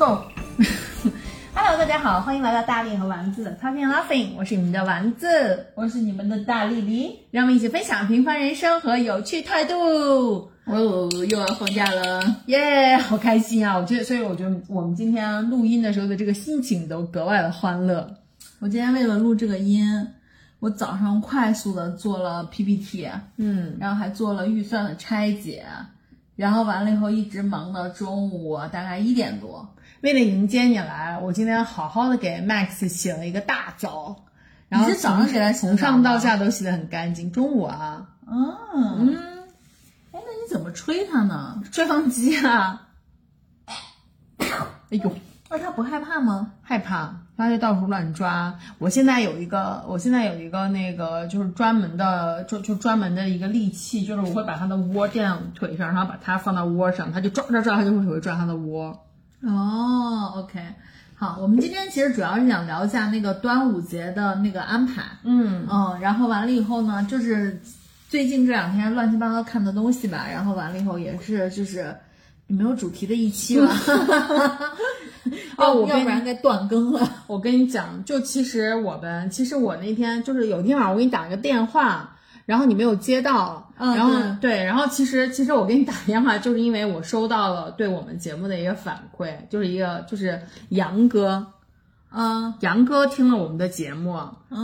[0.00, 0.22] Go。
[1.52, 7.18] Hello，大家好，欢迎来到大力和丸子的 Talking Laughing，我是你们的丸子，我是你们的大丽丽。
[7.30, 10.50] 让我们一起分享平凡人生和有趣态度。
[10.64, 13.76] 哦，又要放假了，耶，好开心啊！
[13.76, 18.16] 我觉得，所以我觉得我们今天录音的时候的这个心情都格外的欢乐。
[18.60, 19.84] 我今天为了录这个音，
[20.60, 23.06] 我早上快速的做了 PPT，
[23.36, 25.66] 嗯，然后还做了预算的拆解，
[26.36, 29.68] 然后完了以后一直忙到中午大概一点多。
[30.02, 34.24] 为了迎接你来，我今天好好的给 Max 洗了一个大澡，
[34.70, 37.30] 然后你是早上给他洗从上到下都洗得很干净。
[37.30, 39.14] 中午啊，嗯嗯，
[40.12, 41.62] 哎，那你怎么吹它呢？
[41.70, 42.88] 吹风机啊，
[44.38, 45.12] 哎呦，
[45.50, 46.52] 那它不害怕吗？
[46.62, 48.58] 害怕，它就到处乱抓。
[48.78, 58.98] 我现在有一个，我现在有一个那个就是专门的，就就专门的一个利器，就是我会把它的窝垫到腿上，然后把它放到窝上，它就抓抓抓，它就会会抓它的窝。
[59.42, 60.60] 哦，OK，
[61.14, 65.02] 好，我们今天其实主要是想聊一下那个端午节的那个安排。
[65.24, 67.60] 嗯，嗯，然后完了以后呢，就是
[68.08, 71.96] 最近这两天乱七八糟看的东西吧，然后完了以后也是就是
[72.46, 73.70] 没有主题的一期了。
[75.58, 77.06] 哦我跟要不然该断更了。
[77.26, 91.46] 我跟你讲，就其实我们，其实我那天就是有一天晚上我给你打了个电话，然后你没有接到，嗯然后对，然后其实其实我给你打电话，就是因为我收到了对我们节目的一个反馈，就是一个就是杨哥，
[92.12, 94.18] 嗯杨哥听了我们的节目，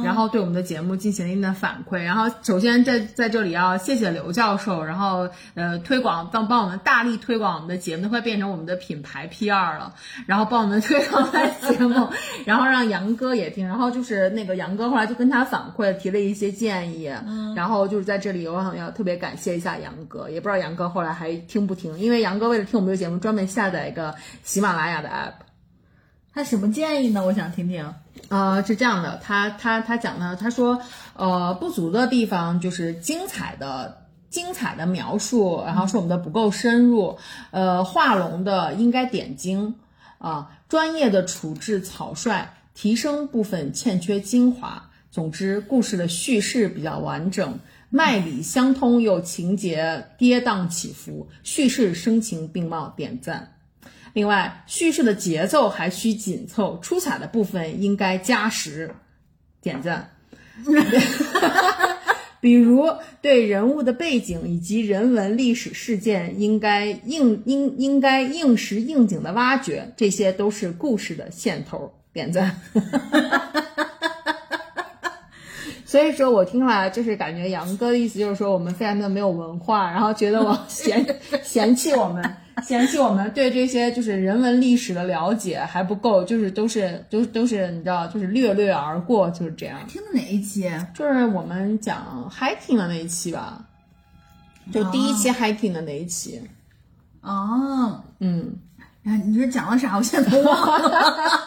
[0.05, 2.03] 然后对我们的节目进行了一定的反馈。
[2.03, 9.95] 然后首先在在这里要谢谢刘教授，然后呃推广帮帮我们大力推广我们的节目，都快变成我们的品牌 PR 了。
[10.27, 12.09] 然后帮我们推广他的节目，
[12.45, 13.65] 然后让杨哥也听。
[13.69, 17.09] 然后就是那个杨哥后来就跟他反馈，提了一些建议。
[17.55, 25.46] 然后就是在这里我想要特别感谢一下杨哥，也不知道杨哥后来还听不听，因为杨哥为了听我们的节目，专门下载一个喜马拉雅的 app。
[26.37, 27.25] 他什么建议呢？
[27.25, 27.95] 我想听听。
[28.29, 30.83] 呃，是这样的，他他他讲呢，他说，
[31.15, 37.17] 呃，不足的地方就是精彩的精彩的描述，然后说我们的不够深入，
[37.53, 39.77] 呃，画龙的应该点睛
[40.19, 44.91] 啊、专业的处置草率，提升部分欠缺精华。
[45.11, 47.59] 总之，故事的叙事比较完整，
[47.89, 53.55] 脉理相通又情节跌宕起伏，叙事声情并茂，点赞。
[54.17, 58.95] 另外，叙事的节奏还需紧凑，出彩的部分应该加时，
[59.61, 60.13] 点赞。
[62.41, 62.91] 比如
[63.21, 72.59] 对人物的背景以及人文历史事件应该应应应该应时应景的挖掘，这些都是故事的线头，点赞。
[75.85, 81.05] 所以说我听了，就是感觉杨哥的意思就是说我们非常的没有文化，然后觉得我嫌
[81.45, 82.35] 嫌弃我们，
[82.65, 89.79] 嫌弃我们对这些就是人文历史的了解还不够，就是都是都都是你知道，就是略略而过，就是这样。
[89.87, 90.71] 听的哪一期？
[90.95, 93.63] 就是我们讲 hiking 的那一期吧，
[94.73, 96.41] 就第一期 hiking 的那一期，
[97.21, 98.57] 哦，嗯。
[99.05, 99.97] 哎，你这讲了啥？
[99.97, 100.91] 我现在都忘了。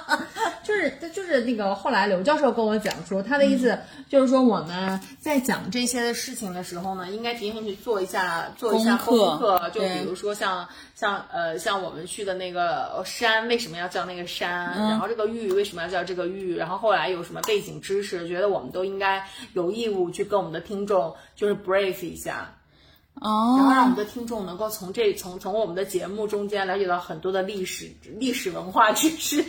[0.70, 3.76] 就是就是那个后来刘教授跟我讲说，他的意思
[4.08, 22.54] 就是说我们在讲这些的事情的时候呢，应该提前去做一下做一下功课就比如说像像呃像我们去的那个山为什么要叫那个山，然后这个玉为什么要叫这个玉，然后后来有什么背景知识，觉得我们都应该有义务去跟我们的听众就是 brief 一下。
[23.16, 29.44] 哦然后让我哦们，的听众能够从这从从我们的节目中间了解到很多的历史历史文化知识。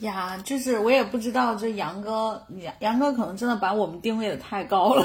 [0.00, 5.04] 呀，就是我也不知道，这杨哥，杨杨哥可能真的把我们定位的太高了。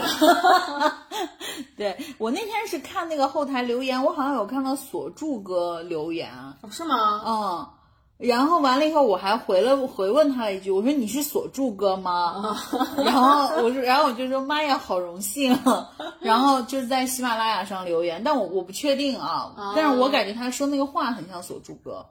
[1.76, 6.30] 对我那天是看那个后台留言，我好像有看到锁柱哥留言，
[6.72, 7.22] 是吗？
[7.26, 7.68] 嗯，
[8.18, 12.56] 然后完了以后我还回了回问他了一句，我说你是锁柱哥吗？
[12.98, 15.58] 然后我说，然后我就说妈呀，好荣幸。
[16.20, 22.06] 然后就是在喜马拉雅上留言，但我我不确定啊，但是我感觉他说那个话很像锁柱哥。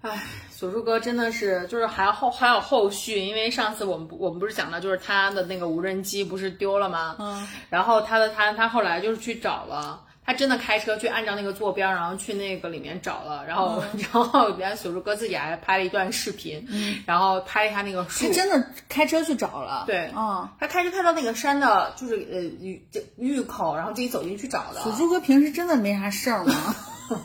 [0.00, 7.16] 唉，锁柱哥真的是，就是还有后还有后续，因为上次我们不我们不是讲到，就是他的那个无人机不是丢了吗？
[7.18, 10.04] 嗯，然后他的他他后来就是去找了。
[10.24, 16.62] 他真的开车去按照那个坐标，然后去那个里面找了，然后、 然后连锁柱哥自己还拍了一段视频，
[17.06, 19.84] 然后拍一下那个树他，真的开车去找了。
[19.86, 20.46] 对嗯。
[20.60, 24.82] 他开车开到那个山的，就是呃峪这峪口，然后自己走进去找的。
[24.82, 26.76] 锁柱哥平时真的没啥事儿吗？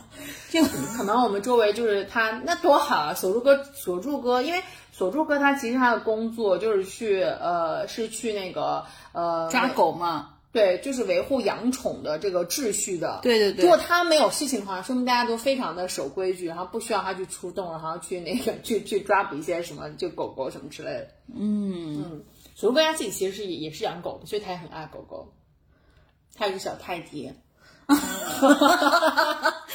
[0.53, 0.63] 就
[0.95, 3.13] 可能我们周围就是他，那多好啊！
[3.15, 4.61] 锁住哥，锁住哥，因为
[4.91, 10.29] 锁住哥他其实他的工作就是去呃是去那个呃抓狗嘛。
[10.51, 13.21] 对，就是维护养宠的这个秩序的。
[13.23, 21.07] 对对对如果他没有事情的话，说明大家都非常的守规矩，然后不需要他去出动，然后去那个去去抓捕一些什么就狗狗什么之类的。
[21.35, 22.23] 嗯嗯，
[22.53, 25.33] 小猪哥他自己其实是也也是养狗的，所以他也很爱狗狗。
[26.35, 27.33] 他有一个小泰迪，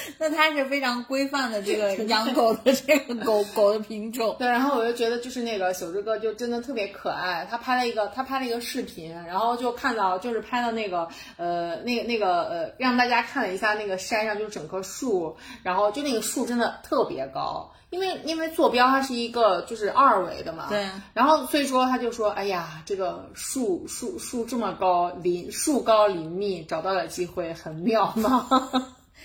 [0.19, 4.37] 那它是非常规范的这个 养狗的这个狗狗的品种。
[4.39, 17.73] 对，然后我就觉得就是那个小猪哥就真的特别可爱，他拍了一个他拍了一个视频，然后就看到就是拍到那个呃那个那个呃让大家看了一下那个山上就是整棵树，然后就那个树真的特别高。
[17.91, 28.47] 因为因为坐标它是一个就是二维的嘛，对，然后所以说他就说，哎呀，这个树树树这么高，林树高林密，找到了机会，很妙嘛。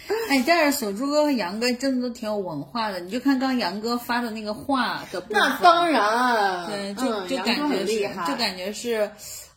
[0.29, 9.09] 哎，但是小猪哥和杨哥真的都挺有文化的，你就看刚杨哥发的那个画的部分，那当然，对，就嗯就感觉是就感觉是，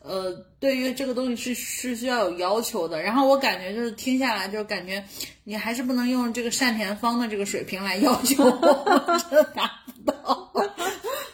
[0.02, 3.02] 呃，对于这个东西是是需要有要求的。
[3.02, 5.04] 然后我感觉就是听下来，就感觉
[5.44, 9.70] 你还是不能用这个单田芳的这个水平来要求我，真的达
[10.04, 10.52] 不到。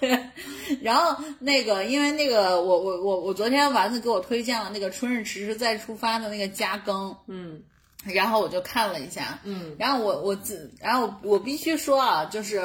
[0.81, 7.63] 然后那个，因为那个，我我我我昨天丸子给我推荐了那个《春日迟迟再出发》的那个加更，嗯
[8.05, 12.61] 然后我就看了一下，嗯，然后我我自，然后我必须说啊，就是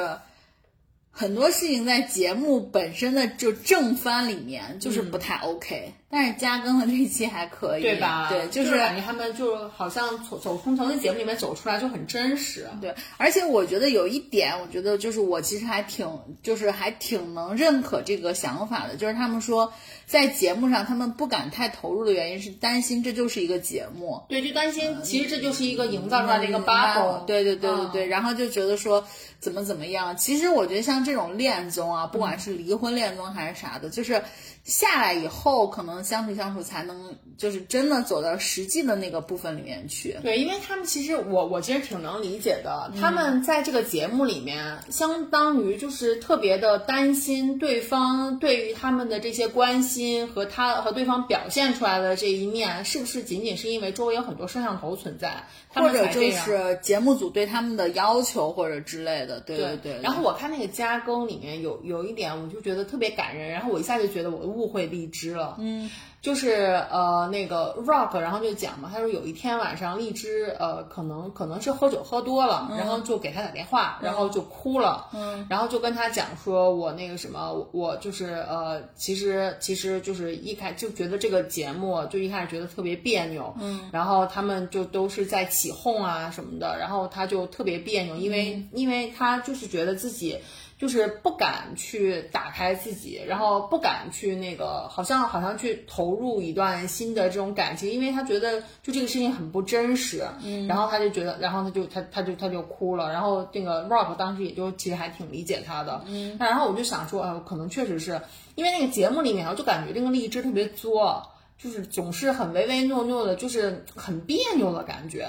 [1.10, 8.28] 很多事情在节目本身的就正番里面就是不太 OK，、但是加更的这一期还可以，对吧？
[8.30, 12.66] 对，就就是感觉他们就好像从走从从那节目里面走出来就很真实。
[12.80, 16.08] 对，而且我觉得有一点，我觉得就是我其实还挺，
[16.42, 19.72] 就是还挺能认可这个想法的，就是他们说
[20.06, 27.24] 在节目上他们不敢太投入的原因是担心这就是一个节目，对，就担心其实这就是一个营造出来的一个 bubble。
[27.26, 29.06] 对对对对对，嗯然后就觉得说
[29.40, 30.16] 怎么怎么样。
[30.16, 34.22] 其实我觉得像这种恋综啊，不管是离婚恋综还是啥的，就是
[34.68, 40.14] 下来以后可能相处相处才能就是真的走到实际的那个部分里面去。
[40.22, 60.00] 对，因为他们其实我我其实挺能理解的，他们在这个节目里面，相当于就是特别的担心对方对于他们的这些关心和他和对方表现出来的这一面，是不是仅仅是因为周围有很多摄像头存在，他们或者就是节目组对他们的要求或者之类的，对对对。
[60.02, 65.56] 然后我看那个加更里面有有一点，我就觉得特别感人，然后我一下就觉得我误会荔枝了。
[65.60, 65.88] 嗯，
[66.20, 75.08] 就是呃那个 Rock，然后就讲嘛，他说有一天晚上荔枝呃可能可能是喝酒喝多了，然后就给他打电话，然后就哭了。
[75.14, 83.54] 嗯，然后就跟他讲说，我那个什么，我我就是呃其实其实就是一开就觉得这个节目就一开始觉得特别别扭。
[83.60, 90.36] 嗯，然后他们就都是在起哄啊什么的，然后他就特别别扭，因为、因为他就是觉得自己
[90.78, 108.20] 就是不敢去打开自己，然后不敢去那个好像好像去投入一段新的这种感情，因为他觉得就这个事情很不真实，嗯，然后他就觉得，然后他就他他就他就哭了，然后那个 Rock 当时也就其实还挺理解他的，嗯，然后我就想说，哎，可能确实是
[108.54, 111.28] 因为那个节目里面，我就感觉那个荔枝特别作。
[111.60, 115.26] 就是总是很唯唯诺诺的，就是很别扭的感觉。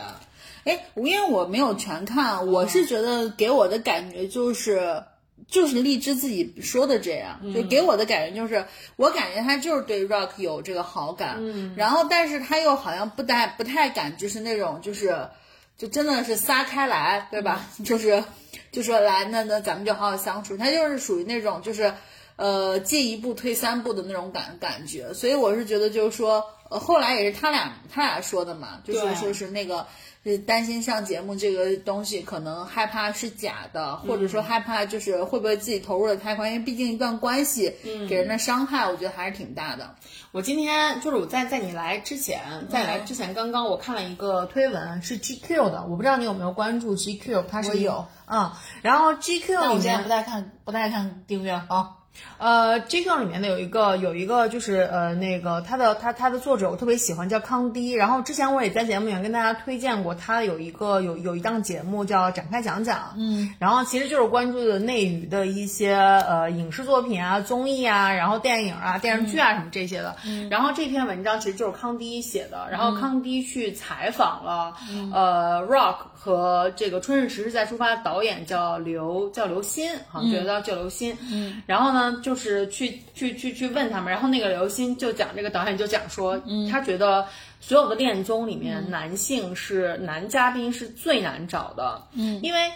[0.64, 5.04] 哎，因为我没有全看，我是觉得给我的感觉就是。
[5.50, 8.64] 就是荔枝自己说的这样，就给我的感觉就是，
[8.98, 15.28] 我感觉他就是对 Rock 有这个好感，嗯，然后但是他又好像不太不太敢，就是那种就是，
[15.76, 17.66] 就真的是撒开来，对吧？
[17.84, 18.24] 就是
[18.72, 20.56] 就说来，那那咱们就好好相处。
[20.56, 21.94] 他就是属于那种就是，
[22.36, 25.14] 呃，进一步退三步的那种感感觉。
[25.16, 29.88] 所以我是觉得就是说，呃，后来也是他俩他俩说的嘛，就是说是那个。
[30.24, 37.74] 是担心上节目这个东西可能害怕是假的，或者说害怕就是会不会自己投入的太快，因为毕竟一段关系
[38.08, 39.96] 给人的伤害，我觉得还是挺大的。
[40.32, 51.96] 我今天就是我在在你来之前，在来之前，刚刚我看了一个推文，是 GQ 的，我不知道你有没有关注 GQ，它是我有，嗯，然后 GQ 里面但我现在不太看，不太看订阅啊。
[52.38, 70.16] 呃，GQ 里面呢有一个有一个就是呃那个他的他他的作者我特别喜欢叫康迪，然后之前我也在节目里面跟大家推荐过，他有一个有有一档节目叫展开讲讲，嗯，然后其实就是关注的内娱的一些呃影视作品啊、综艺啊，然后电影啊、电视剧啊什么这些的，
[70.50, 74.74] 然后这篇文章其实就是康迪写的，然后康迪去采访了、
[75.14, 87.26] 呃 Rock 和这个《春日迟迟再出发》的导演叫刘叫刘鑫，好像觉得叫刘鑫，嗯，然后呢就是去去去去问他们，然后那个刘鑫就讲这个导演就讲说，嗯他觉得
[87.60, 92.72] 所有的恋综里面男性是男嘉宾是最难找的，嗯，因为。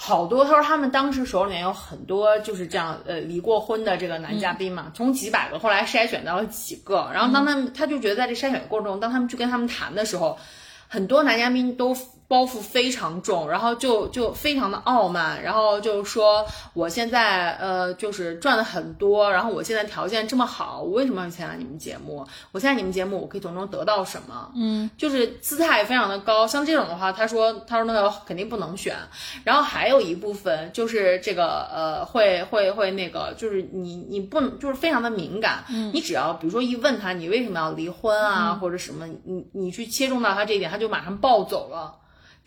[0.00, 10.38] 好多，他说他们当时手里面有很多就是这样，呃，离过婚的这个男嘉宾嘛，从几百个后来筛选到了几个，然后当他们，他就觉得在这筛选过程中，当他们去跟他们谈的时候，
[10.86, 11.96] 很多男嘉宾都。
[12.28, 16.44] 包袱非常重，然后就就非常的傲慢，然后就说
[16.74, 22.26] 我现在呃就是赚的很多，然后我现在条件这么好，我为什么要参加你们节目？
[22.52, 24.52] 我参加你们节目，我可以从中得到什么？
[24.54, 28.94] 嗯，就是姿态非常的高，像这种的话，他说他说那个肯定不能选。
[29.42, 41.94] 然后还有一部分就是这个呃会会会那个就是你你不就是非常的敏感，嗯，你只要比如说一问他你为什么要离婚啊或者什么，你你去切中到他这一点，他就马上暴走了。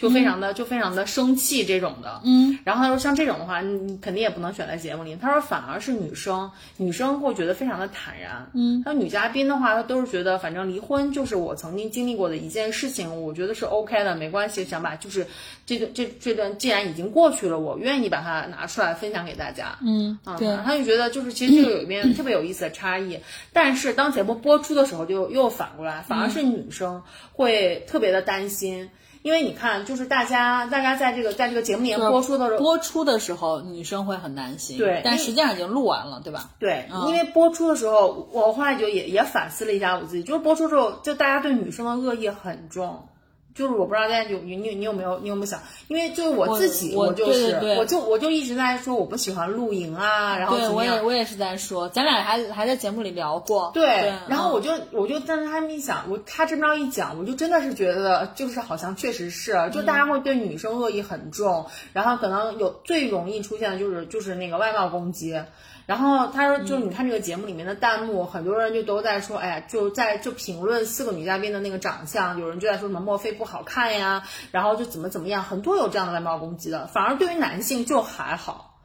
[0.02, 5.16] 就非常的就非常的生气这种的，嗯，然后他说像这种的话，你肯定也不能选在节目里。
[5.16, 15.28] 他说反而是女生，女生会觉得非常的坦然，嗯，那女嘉宾的话，她都是觉得反正离婚就是我曾经经历过的一件事情，我觉得是 OK 的，没关系，想把就是
[15.68, 23.20] 这个这这段既然已经过去了，我愿意把它拿出来分享给大家，嗯，对，他就觉得就是其实这个有一边 特别有意思的差异，
[23.54, 27.04] 但是当节目播出的时候，就又反过来，反而是女生
[27.34, 28.90] 会特别的担心。
[29.24, 34.78] 因为你看，就是大家，大家在这个在这个节目里面播出的时候，播出的时候，女生会很担心。
[34.78, 36.50] 对，但实际上已经录完了，对吧？
[36.60, 43.08] 对，因为播出的时候，我后来就也也反思了一下我自己，就是播出之后，就大家对女生的恶意很重。
[43.54, 53.72] 就是我不知道大家有你你你有没有你有没有想，因为就是我自己我就是我就我就一直在说我不喜欢露营啊，然后对我也我也是在说，咱俩还还在节目里聊过。
[53.74, 65.42] 对，然后我就我就但是他们一想，我他这么一讲，我就真的是觉得就是好像确实是，就大家会对女生恶意很重，然后可能有最容易出现的就是就是那个外貌攻击。
[65.86, 78.80] 然后他说，就是你看这个节目里面的弹幕，很多人就都在说，哎呀，就在就评论四个女嘉宾的那个长相，有人就在说什么莫非不好看呀，然后就怎么怎么样，很多有这样的外貌攻击的，反而对于男性就还好。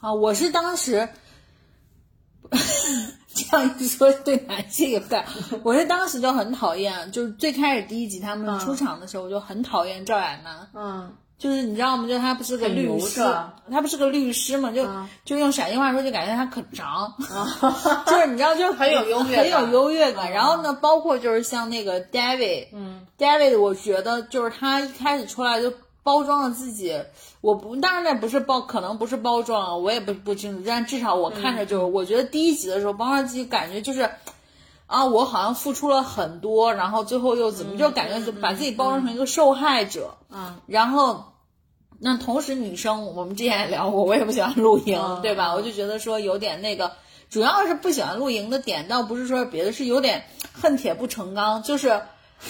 [0.00, 1.08] 啊，我是当时
[3.34, 5.24] 这样一说，对男性有点，
[5.62, 10.68] 我是当时就很讨厌，就是最开始第一集他们出场的时候，我就很讨厌赵雅楠。
[10.74, 11.16] 嗯。
[11.38, 12.08] 就是你知道吗？
[12.08, 13.20] 就他不是个律师，
[13.70, 14.70] 他不是个律师嘛？
[14.72, 14.84] 就
[15.24, 17.12] 就用陕西话说，就感觉他可长，
[18.06, 20.32] 就是你知道，就 很有优越，很有优越感。
[20.32, 26.98] 然后呢，包括就是像那个 David，嗯，David，我觉得就是他一开始出来就包装了自己，
[27.40, 30.62] 我不，当然那不是包，可能不是包装，我也不不清楚。
[30.66, 34.08] 但至少我看着就是，我觉得第一集的时候包装自己，感觉就是
[34.86, 40.16] 啊，我好像付出了很多，然后最后又怎么，就感觉就把自己包装成一个受害者。
[40.30, 41.32] 嗯，然后，
[41.98, 45.54] 那同时女生，我们之前也聊过，我也不喜欢露营，对吧？
[45.54, 46.92] 我就觉得说有点那个，
[47.30, 52.02] 主要是不喜欢露营的点，倒不是说别的，是有点恨铁不成钢，就是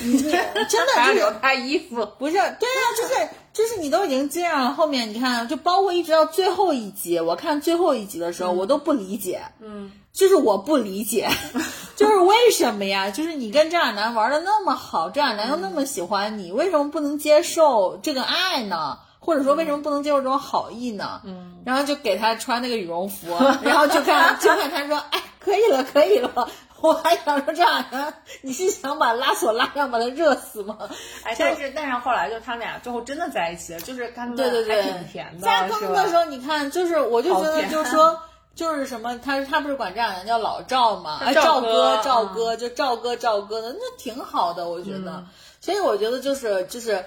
[0.03, 2.35] 你 真的还要留他衣服，不是？
[2.35, 9.91] 对啊，就是就是你都已经这样了，后面你看，就包括一直到最后一集，我看最后一集的时候，我都不理解，嗯。
[10.17, 11.29] 就是我不理解，
[11.95, 13.11] 就是为什么呀？
[13.11, 18.99] 就是你跟张亚楠玩的那么好，张亚楠又那么喜欢你，为什么不能接受这个爱呢？
[19.21, 21.21] 或者说为什么不能接受这种好意呢？
[21.25, 26.49] 嗯，然后就给他穿那个羽绒服， 然后就看就看他说，哎，可以了，可以了。
[26.81, 30.79] 我还想说张亚楠，你是想把拉锁拉上，把他热死吗？
[31.25, 35.41] 哎，但是但是后来就他们俩最后真的在一起了，就是他们对对对，挺甜的。
[35.41, 38.19] 在刚的时候，你看，就是我就觉得，就是说。
[38.57, 41.19] 就是什么，他他不是管这样人叫老赵嘛？
[41.21, 45.23] 哎，赵哥，赵哥，就赵哥，赵哥的，那挺好的，我觉得。
[45.61, 47.05] 所以我觉得就是就是，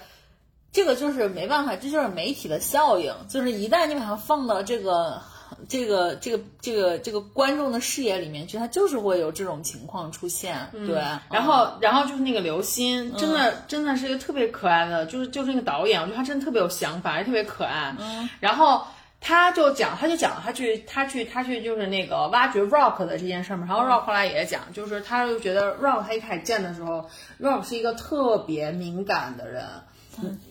[0.71, 3.11] 这个就是没办法，这就是媒体的效应。
[3.27, 5.19] 就是一旦你把它放到这个
[5.67, 10.69] 这个这个这个这个观众的视野里面去，它就是会有这种情况出现。
[10.71, 11.01] 对，
[11.31, 17.95] 然后然后就是那个刘鑫，真的真的是一个特别可爱的，就是就是那个导演，我觉得他真的特别有想法，也特别可爱。
[17.97, 18.83] 嗯，然后。
[19.21, 23.67] 他就讲，他就讲，他去，他去，他去，就是那个挖掘 Rock 的这件事嘛。
[23.67, 27.09] 然后 Rock 后来也讲，就是他就觉得 Rock 他一开始见的时候
[27.39, 29.63] ，Rock 是一个特别敏感的人。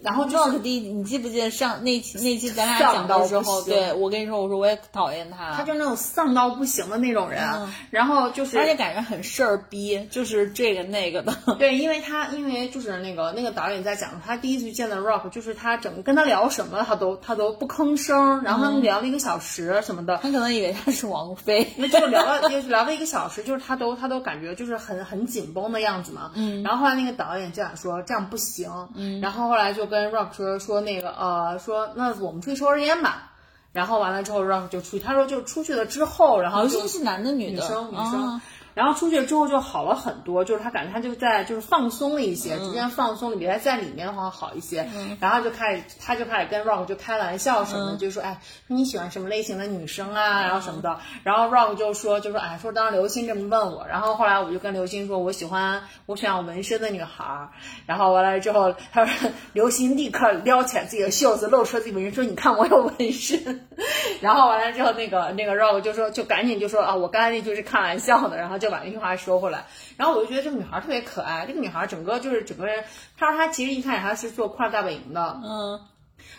[0.02, 7.42] 然后 Rock 第一，你记不记得上那期那期咱俩讲的时候，对我跟你说，我说我也讨厌他，他就那种丧到不行的那种人。
[7.90, 11.34] 然后就是，而且感觉很事儿逼，就是这个那个的。
[11.58, 18.42] 对，因为他因为就是那个那个导演在讲，他第一次见的 Rock，就是他整个跟他聊什么，他都他都不吭声。
[18.42, 26.30] 然后他们聊了一个小时什么的，他可能以为他是王菲，那就聊了就聊了一个小时，就是他都他都感觉就是很很紧绷的样子嘛。
[26.34, 26.62] 嗯。
[26.62, 28.70] 然后后来那个导演就想说这样不行。
[28.94, 29.20] 嗯。
[29.20, 30.32] 然后后来就跟 Rock。
[30.32, 33.32] 说说那个呃，说那我们出去抽根烟吧，
[33.72, 35.00] 然后完了之后，Rock 就出去。
[35.04, 37.62] 他说就出去了之后，然后刘鑫是男的女的？
[37.62, 38.40] 女生女生。
[38.78, 44.88] 然后出去之后就好了很多，就是他感觉他就在就是放松了一些，逐渐放松了，比他在里面的话好一些。
[45.18, 50.96] 然后就开始他就开始跟 Rock 就开玩笑什么的，就说哎你喜欢什么类型的女生啊，然后什么的。
[51.24, 57.48] 然后 Rock 就说就说哎说当时刘星这么问我，然后后来我就跟刘星说我喜欢我喜欢有纹身的女孩儿。
[57.84, 63.66] 然后完了之后他说刘星立刻撩起来自己的袖子，露出了自己纹身，说你看我有纹身。
[64.22, 69.66] 然后完了之后那个那个 Rock 就说就赶紧就说啊我刚才那句是开玩笑的，然后就把那句话说回来。
[69.96, 72.84] 然后我就觉得这个女孩特别可爱，这个女孩整个就是整个人，
[73.16, 75.80] 她说她其实一开始她是做快乐大本营的，嗯，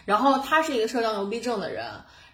[0.06, 1.86] 然后她是一个社交牛逼症的人，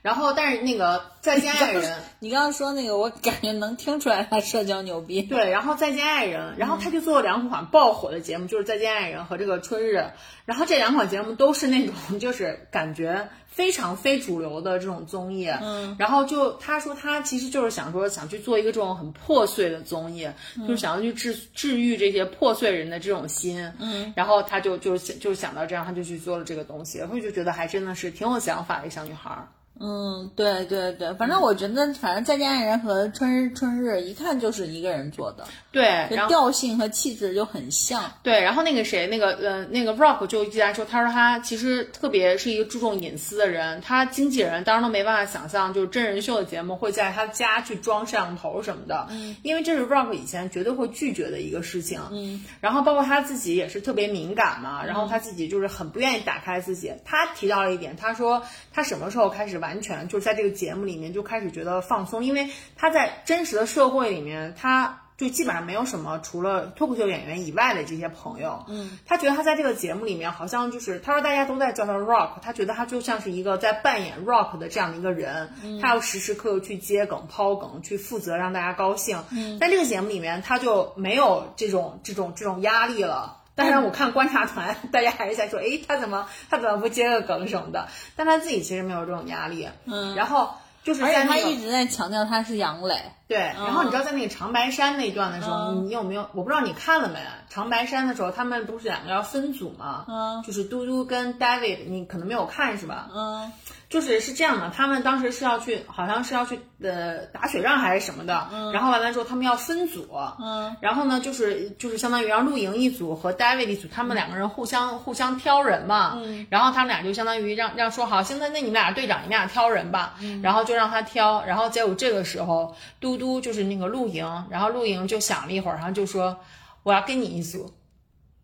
[0.05, 1.97] 然后但是那个再见爱人。
[2.21, 5.24] 你刚刚说那个，我感觉能听出来他社交牛逼。
[5.24, 10.12] 对，然后再见爱人，然后他就做了两款爆火的节目，就是再见爱人和这个春日，
[10.45, 29.47] 然后这两款节目都是那种就是感觉非常非主流的这种综艺，嗯，然后就他说他其实就是想说想去做一个这种很破碎的综艺，就是想要去治治愈这些破碎人的这种心，嗯，然后他就就是就想到这样，他就去做了这个东西，然后就觉得还真的是挺有想法的一小女孩儿。
[29.79, 38.03] 嗯，对对对，反正我觉得，反正再见爱人和春日春日一看就是一个人做的，对，调性和气质就很像。
[38.24, 56.94] 对，然后那个谁，那个呃，那个 Rock 就一直在说，他说他其实特别是一个注重隐私的人，他经纪人当然都没办法想象，就是真人秀的节目会在他家去装摄像头什么的，嗯，因为这是 Rock 以前绝对会拒绝的一个事情，嗯，然后包括他自己也是特别敏感嘛，然后他自己就是很不愿意打开自己。
[57.03, 58.41] 他提到了一点，他说
[58.72, 68.63] 他什么时候开始完全就是在这个节目里面就开始觉得放松，因为他在真实的社会里面，他就基本上没有什么除了脱口秀演员以外的这些朋友。
[68.67, 79.17] 嗯，他觉得他在这个节目里面好像就是，他说大家都在叫他 Rock，他觉得他就像是一个在扮演 Rock 的这样的一个人，嗯他要时时刻刻去接梗、抛梗，去负责让大家高兴。
[79.31, 83.41] 嗯，在这个节目里面，他就没有这种这种这种压力了。
[83.55, 87.88] 当然，我看观察团， 大家还是在说，哎，他怎么他怎么不接个梗什么的？
[88.15, 89.67] 但他自己其实没有这种压力。
[89.85, 92.95] 嗯，然后就是而且在那个他一直在强调他是杨磊。
[93.27, 96.29] 对，然后你知道在那个长白山那段的时候，你你有没有？
[96.34, 97.20] 我不知道你看了没？
[97.50, 100.05] 长白山的时候，他们不是两个要分组吗？
[100.08, 103.07] 嗯就是嘟嘟跟 David，你可能没有看是吧？
[103.16, 103.51] 嗯
[103.88, 110.07] 就是是这样的，他们当时是要去，好像是要去呃打雪仗还是什么的，然后完了之后他们要分组，
[110.42, 126.37] 嗯然后呢就是就是相当于让露营一组和 David 一组，他们两个人互相互相挑人嘛，嗯然后他们俩就相当于让让说好，现在那你们俩队长，你们俩挑人吧，然后就让他挑，然后结果这个时候嘟嘟嘟就是那个露营，然后露营就想了一会儿，然后就说
[126.83, 127.71] 我要跟你一组。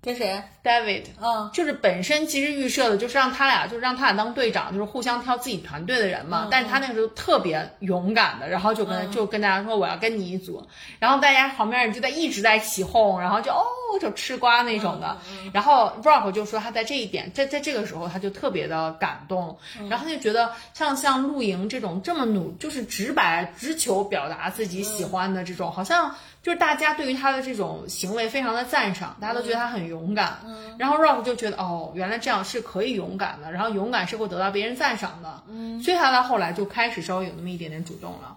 [0.04, 1.04] 跟谁？，David。
[1.22, 6.48] 嗯就是本身其实预设的就是让他俩，就是让他俩当队长，就是互相挑自己团队的人嘛。
[6.50, 10.66] 但是他那个时候特别勇敢的，然后就跟、就跟大家说我要跟你一组，
[10.98, 13.64] 然后大家旁边人就在一直在起哄，然后就哦
[14.00, 15.16] 就吃瓜那种的。
[15.54, 19.56] 然后 Rock 就说他在这一点，在在这个时候他就特别的感动，
[19.88, 26.16] 然后他就觉得像像露营这种这么努，就是直白直求表达自己喜欢的这种，好像。
[26.42, 30.40] 就是大家对于他的这种行为非常的赞赏，大家都觉得他很勇敢。
[30.44, 35.44] 嗯，然后 Rock 就觉得哦，原来这样是可以勇敢的，然后勇敢是会得到别人赞赏的。
[35.48, 38.36] 嗯，所以他到后来就开始稍微有那么一点点主动了。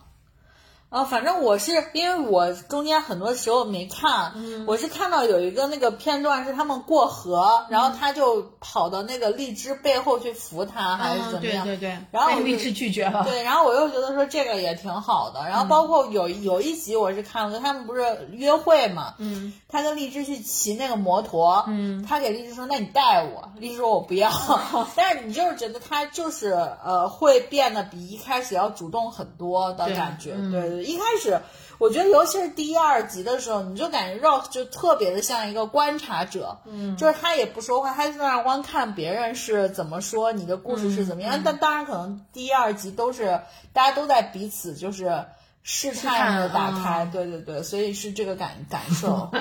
[0.94, 4.32] 啊，反正我是因为我中间很多时候没看，
[4.64, 11.64] 我是看到有一个那个片段是他们过河，然后他就跑到那个荔枝背后去扶他，还是怎么样？
[11.66, 13.24] 对对对，然后荔枝拒绝了。
[13.24, 24.30] 对，然后我又觉得说这个也挺好的，然后包括有有一集我是看了，他们不是约会嘛，嗯，他跟荔枝去骑那个摩托，嗯，他给荔枝说那你带我，荔枝说我不要，
[24.94, 26.52] 但是你就是觉得他就是
[26.84, 31.40] 呃会变得比一开始要主动很多的感觉，对对对，一开始。
[31.76, 41.42] 我觉得，尤其是第一、二集的时候，你就感觉 Rock 就特别的像一个观察者，嗯，就是他也不说话，他就在那儿光看别人是怎么说，你的故事是怎么样。
[41.44, 43.40] 但当然，可能第一、二集都是
[43.72, 45.24] 大家都在彼此就是
[45.64, 49.28] 试探的打开，对对对，所以是这个感感受。
[49.34, 49.40] 对，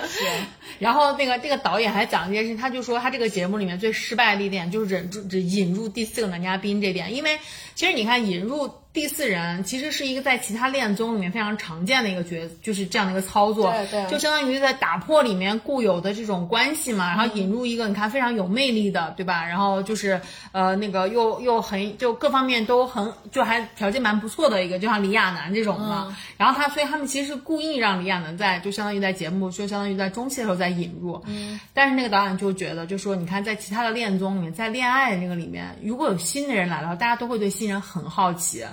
[0.80, 7.40] 然后那个这个导演还讲一件事，他就说他这个节目里面最失败的一点就是忍住只引入第四个男嘉宾这点，因为
[7.76, 8.72] 其实你看引入。
[8.94, 19.44] 第四人其实是一个在其他恋综里面非常常见的一个角，就是这样的一个操作，对对就相当于在打破里面固有的这种关系嘛，然后引入一个你看非常有魅力的，对吧？
[19.48, 26.08] 然后就是呃那个又又很就各方面都很就还条件蛮不错的一个，就像李亚男这种嘛。
[26.10, 38.64] 嗯然后他所以他们其实是故意让李亚男在就相当于在节目就相当于在中期的时候再引入，嗯，但是那个导演就觉得就说你看在其他的恋综里面，在恋爱那个里面，如果有新的人来的话，大家都会对新人很好奇。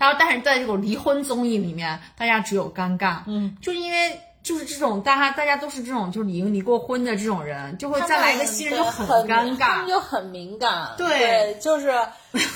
[0.00, 9.86] 他说，但是在这种离婚综艺里面，大家只有尴尬，嗯，就是因为就是这种大家大家都是这种就是已经离过婚的这种人，就会再来一个新人就很尴他们尬。
[9.86, 10.94] 就很敏感。
[10.96, 11.92] 对对，就是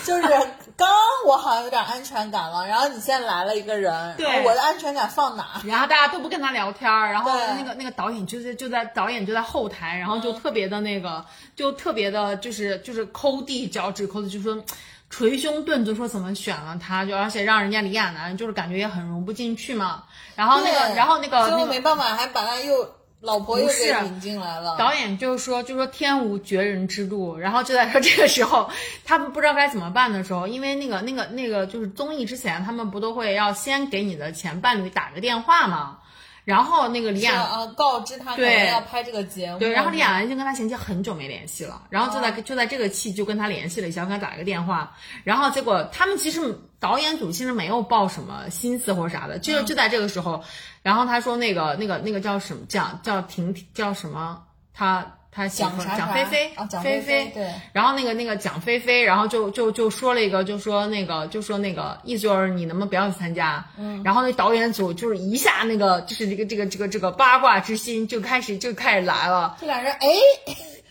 [0.07, 0.23] 就是
[0.77, 0.89] 刚
[1.27, 5.61] 我好像有点安全感了，然后你现在来了一个人，对我的安全感放哪？
[5.67, 14.57] 然后大家都不跟他聊天儿，然后那个那个导演就是就在导演就在后台，然后就嗯特别的那个，就特别的就是就是抠地脚趾抠的，就说
[15.17, 20.03] 捶胸顿足说怎么选了他，就而且让人家李亚男就是感觉也很融不进去嘛。
[20.35, 24.77] 然后那个然后那个最后没办法，还把他又老婆又给引进来了。
[24.77, 28.69] 导演就是说，就说天无绝人之路，然后就在说这个时候，
[29.05, 35.99] 他们不知道该怎么办的时候，因为那个那个那个就是综艺之前，他们不都会要先给你的前伴侣打个电话吗？
[36.45, 39.59] 然后那个李亚是啊，告知他要拍这个节目。
[39.59, 50.45] 对，然后李亚兰就跟他前妻很久没联系了，然后就在、就在这个期就跟他联系了一下，跟他打了个电话，然后结果他们其实导演组其实没有抱什么心思或啥的，就就在这个时候，
[50.83, 55.19] 然后他说那个那个那个叫什么叫叫婷叫什么他。
[55.35, 63.65] 他媳妇蒋蒋菲菲啊蒋菲菲菲对然后那个那个蒋菲菲，然后就就就说了一个，就说那个就说那个意思就是你能不能不要去参加？
[63.77, 70.09] 嗯，然后那导演组就是一下那个就是这个这个这个这个八卦之心就开始就开始来了，这俩人哎，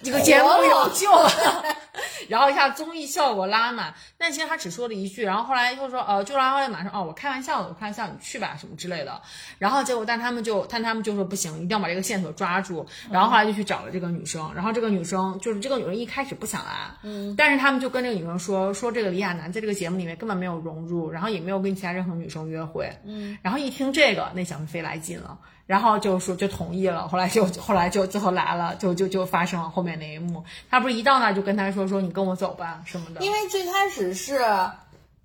[0.03, 1.31] 这个节目有救了，
[2.27, 3.93] 然后一下综艺效果拉满。
[4.17, 9.21] 但其实他只说了一句，然后后来又说，呃，就拉后马上哦，我开玩笑的，我开玩笑，你去吧什么之类的。
[9.57, 12.85] 然后结果，但他们就，但他们就说不行，一定要把这个线索抓住。
[13.09, 25.37] 然后后来就去找了这个女生，然后这个女生就是这个女生一开始不想来，嗯，但是他们就跟这个女生说，说这个李亚男在这个节目里面根本没有融入，然后也没有跟其他任何女生约会，嗯，然后一听这个，那小飞飞来劲了。
[25.65, 30.43] 然后就说就同意了，后来就 后来就最后来了，就就就发生了后面那一幕。
[30.69, 33.21] 他不是一到那就跟他说说你跟我走吧什么的。
[33.21, 34.41] 因为最开始是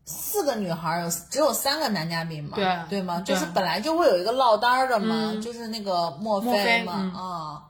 [0.05, 3.21] 四个女孩儿，有只有三个男嘉宾嘛，对对吗？
[3.27, 7.63] 就是本来就会有一个落单儿的嘛，就是那个墨墨菲嘛，嗯啊。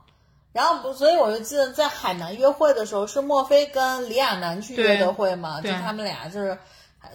[0.53, 6.59] 然后不，所以我就记得在海南约会的时候，是墨菲跟李亚男去约的会嘛，就他们俩就是。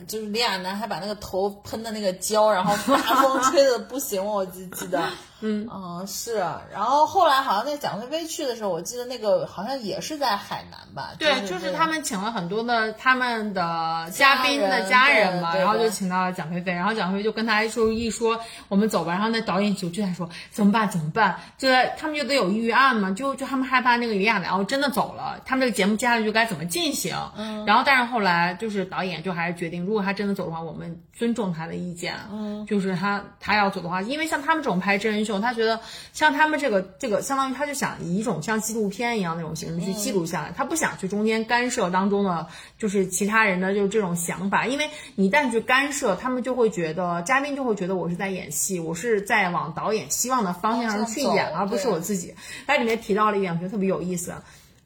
[0.08, 5.04] 就是李亚男还把那个头喷的那个胶，然后大风 吹的不行，我记记得，
[5.44, 6.08] 嗯。
[6.08, 6.38] 是。
[6.72, 11.12] 然后后来好像那个蒋菲菲去的时候，我记得那个好像也是在海南吧？
[11.20, 35.80] 对，就就是他们请了很多的他们的嘉宾的家人嘛，然后就请到了蒋菲菲，然后蒋菲菲就跟他说一说我们走吧，然后那导演就就在说怎么办怎么办，就在他们就得有预案嘛，就就他们害怕那个李亚男哦真的走了，他们这个节目接下来就该怎么进行，嗯，然后但是后来就是导演就还是决定，如果他真的走的话，我们尊重他的意见，嗯，就是他他要走的话，因为像他们这种拍真人秀，他觉得
[36.14, 52.34] 像他们这个这个相当于他就想以一种像纪录片一样那种形式去记录下来，他不想去中间干涉当中的就是其他人的就是这种想法，因为你一旦去干涉，他们就会觉得嘉宾就会觉得我是在演戏，我是在往导演希望的方向上去演，而不是我自己。
[52.66, 54.34] 它里面提到了一点，我觉得特别有意思。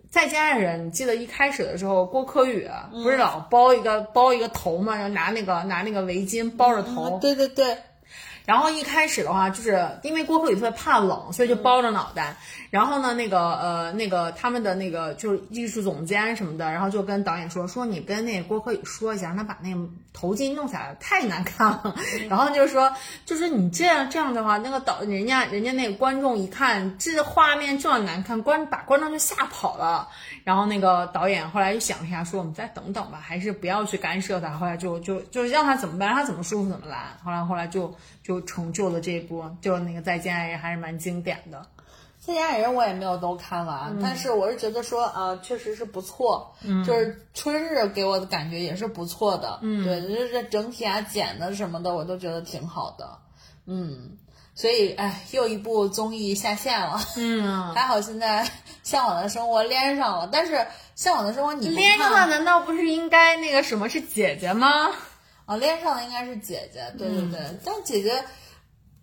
[0.09, 7.77] 再见爱人，你记得一开始的时候，郭柯宇不是老包一个、包一个头嘛，然后拿那个拿那个围巾包着头，对对对，
[8.47, 12.37] 然后一开始的话，就是因为郭柯宇特别怕冷，所以就包着脑袋。
[12.69, 19.81] 然后呢，那个呃，那个他们的那个就是艺术总监什么的，然后就跟导演说说你跟那郭柯宇说一下，让他把那个
[20.13, 21.93] 头巾弄下来，太难看了。
[22.29, 22.93] 然后就说，
[23.25, 30.07] 就是你这样这样的话，那个导人家人家那个观众一看这画面这么难看，观把观众就吓跑了。
[30.45, 34.51] 然后那个导演后来就想了一下，说我们再等等吧，还是不要去干涉他。
[34.51, 36.97] 后来就就就让他怎么办，让他怎么舒服怎么来。
[37.25, 37.93] 后来后来就
[38.27, 41.65] 就成就了这一波，就那个再见爱人还是蛮经典的。
[42.19, 53.17] 再见爱人我也没有都看完，但是我是觉得说，呃，确实是不错，嗯，就是春日给我的感觉也是不错的，嗯，对，就是整体啊剪的什么的，我都觉得挺好的，
[53.65, 54.17] 嗯，
[54.55, 58.43] 所以哎，又一部综艺下线了，嗯， 还好现在
[58.83, 60.53] 《向往的生活》连上了，但是
[60.95, 64.91] 《向往的生活》你不连上看了难道不是应该那个什么是姐姐吗？
[65.47, 68.23] 啊，恋上的应该是姐姐，对对对，嗯但姐姐。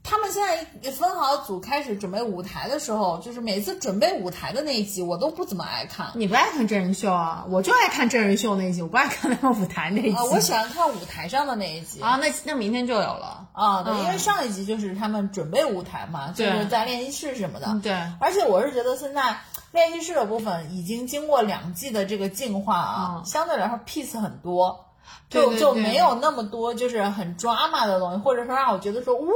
[0.06, 6.12] 他们现在分好组开始准备舞台的时候，就是每次准备舞台的那一集，我都不怎么爱看。
[6.14, 7.46] 你不爱看真人秀啊？
[7.48, 10.14] 我就爱看真人秀那一集，我不爱看他们舞台那一集。
[10.14, 13.48] 啊，我喜欢看舞台上的那一集啊，那那明天就有了。
[13.54, 17.68] 啊，对，嗯因为上一集就是他们准备舞台嘛，就是在练习室什么的。
[17.68, 19.38] 嗯，对，而且我是觉得现在
[19.72, 24.84] 练习室的部分已经经过两季的这个进化啊，嗯相对来说 peace 很多，
[25.28, 29.26] 就就没有那么多就是很 drama 的东西，或者说让我觉得说哇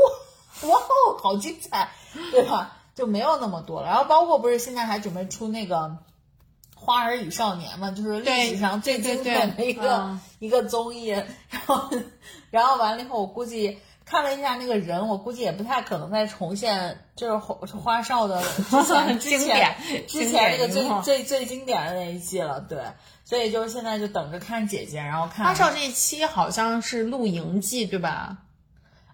[0.62, 1.90] 哇哦好精彩，
[2.30, 2.76] 对吧？
[2.94, 3.86] 就没有那么多了。
[3.86, 5.76] 然后包括不是现在还准备出那个
[6.74, 11.88] 《花儿与少年》嘛，就是历史上最经典的一个嗯一个综艺，然后
[12.50, 22.78] 然后完了以后，我估计看了一下那个人，我估计也不太可能再重现，就是花花少的之前经典之前那个最最最经典的那一季了，对，
[23.26, 28.38] 所以就是现在就等着看姐姐，然后看花少这一期好像是露营季，对吧？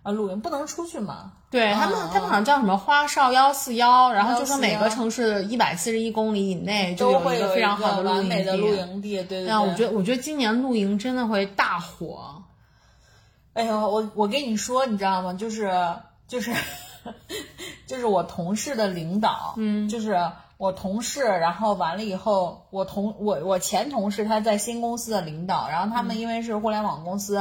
[0.05, 8.69] 啊露营不能出去嘛，对他们嗯，他们好像叫什么花少幺四幺，然后就说每个城市一百四十一公里以内就都有会有一一个非常好个的营完美的露。
[8.69, 9.49] 营地，对对对。
[9.49, 12.44] 啊，我觉得我觉得今年露营真的会大火。
[13.55, 15.33] 哎呦，我我跟你说，你知道吗？
[15.33, 15.73] 就是
[16.27, 16.53] 就是
[17.87, 20.19] 就是我同事的领导，嗯，就是
[20.57, 27.37] 我同事，然后完了以后，我同我我前同事他在新公司的领导，然后他们因为是互联网公司，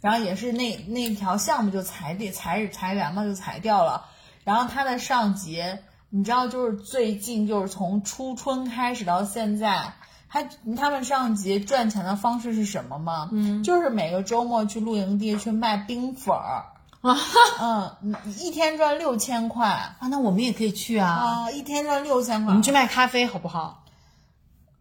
[0.00, 4.06] 然后也是那那条项目就裁掉裁裁员嘛，就裁掉了，
[4.44, 5.62] 然后他的上级，
[6.08, 9.92] 你知道，就是最近就是从初春开始到现在。
[10.30, 10.44] 他
[10.76, 13.28] 他们上级赚钱的方式是什么吗？
[13.32, 16.66] 嗯，就是每个周末去露营地去卖冰粉儿，
[17.60, 22.62] 嗯，一天赚六千块啊，那我们也可以去啊，啊，一天赚六千块我们。
[22.62, 23.84] 去卖咖啡好不好？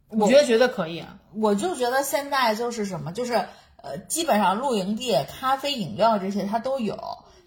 [0.10, 1.00] 我觉得觉得可以。
[1.00, 3.34] 啊我就觉得现在就是什么，就是
[3.84, 6.96] 呃，基本上露营地、咖啡、饮料这些它都有。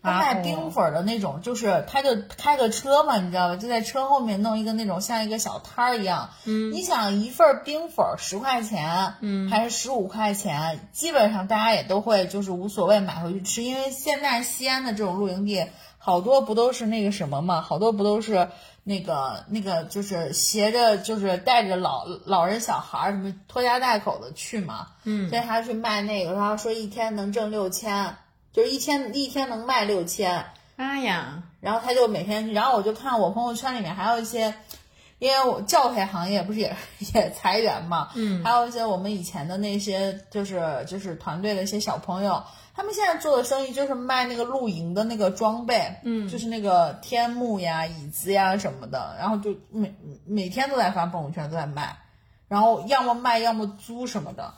[0.02, 0.42] 他啊卖哦。
[0.42, 3.56] 冰粉儿的那种，就是他就开个车嘛，你知道吧？
[3.56, 6.30] 就在车后面弄一个那种像一个小摊儿一样。
[6.44, 15.66] 嗯，你想一份儿冰粉儿十块钱，嗯，还是十五块钱，基本上大家也都会就是无所谓买回去吃，因为现在西安的这种露营地
[15.98, 18.48] 好多不都是那个什么嘛，好多不都是
[18.82, 28.16] 那个那个就是携着就是带着老老人小孩儿什么拖家带口的去嘛，嗯，所以他去卖那个，然后说一天能挣六千，
[28.52, 30.44] 就是一天一天能卖六千，
[30.76, 34.54] 妈呀，然后他就每天，然后我就看我朋友圈里面还有一些，
[35.18, 36.76] 因为我教培行业不是也
[37.14, 42.42] 也裁员嘛，嗯，还有一些我们以前的那些就是就是团队的一些小朋友，
[42.74, 49.94] 他们现在做的生意就是卖那个露营的那个装备，嗯，就是那个天幕呀、椅子呀什么的，然后就每
[50.26, 51.96] 每天都在发朋友圈都在卖，
[52.48, 54.52] 然后要么卖要么租什么的，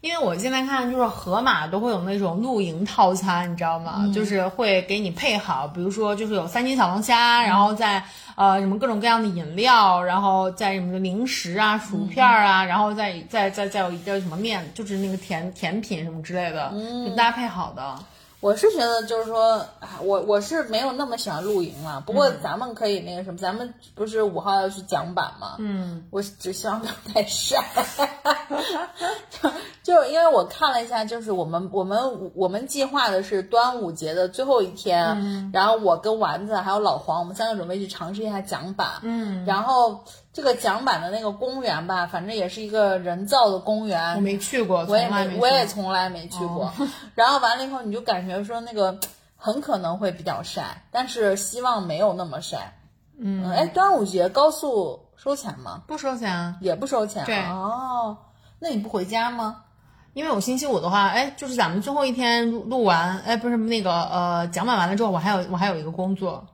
[0.00, 4.04] 因为我现在看就是盒马都会有那种露营套餐，你知道吗？
[4.14, 8.04] 就是会给你配好，比如说就是有三斤小龙虾，然后再
[8.36, 16.70] 呃什么各种各样的饮料，然后再什么的零食啊、薯片啊，然后再再再再有一个什么面，就是那个甜甜品什么之类的，
[17.04, 17.98] 就搭配好的。
[18.40, 22.00] 我是觉得就是说，啊我我是没有那么喜欢露营了。
[22.06, 25.56] 不过咱们可以那个什么，咱们不是五号要去桨板吗？
[25.58, 27.64] 嗯，我只希望不要太晒。
[29.30, 29.50] 就
[29.82, 38.88] 就是因为我看了一下，就是我们我们我们计划的是端午节的最后一天，然后我跟丸子还有老黄，我们三个准备去尝试一下桨板。
[39.02, 40.04] 嗯，然后
[40.38, 46.72] 这个桨板的那个公园吧，反正也是一个人造的公园，我没去过，我也没我也从来没去过。
[47.16, 49.00] 然后完了以后，你就感觉说那个
[49.36, 52.78] 很可能会比较晒，但是希望没有那么晒。
[53.18, 55.82] 嗯，哎，端午节高速收钱吗？
[55.88, 57.24] 不收钱啊，也不收钱。
[57.24, 58.18] 对哦，
[58.60, 59.64] 那你不回家吗？
[60.12, 66.46] 因为我星期五的话，哎，就是咱们最后一天录录完，哎，不是那个呃讲板完了之后，我还有我还有一个工作，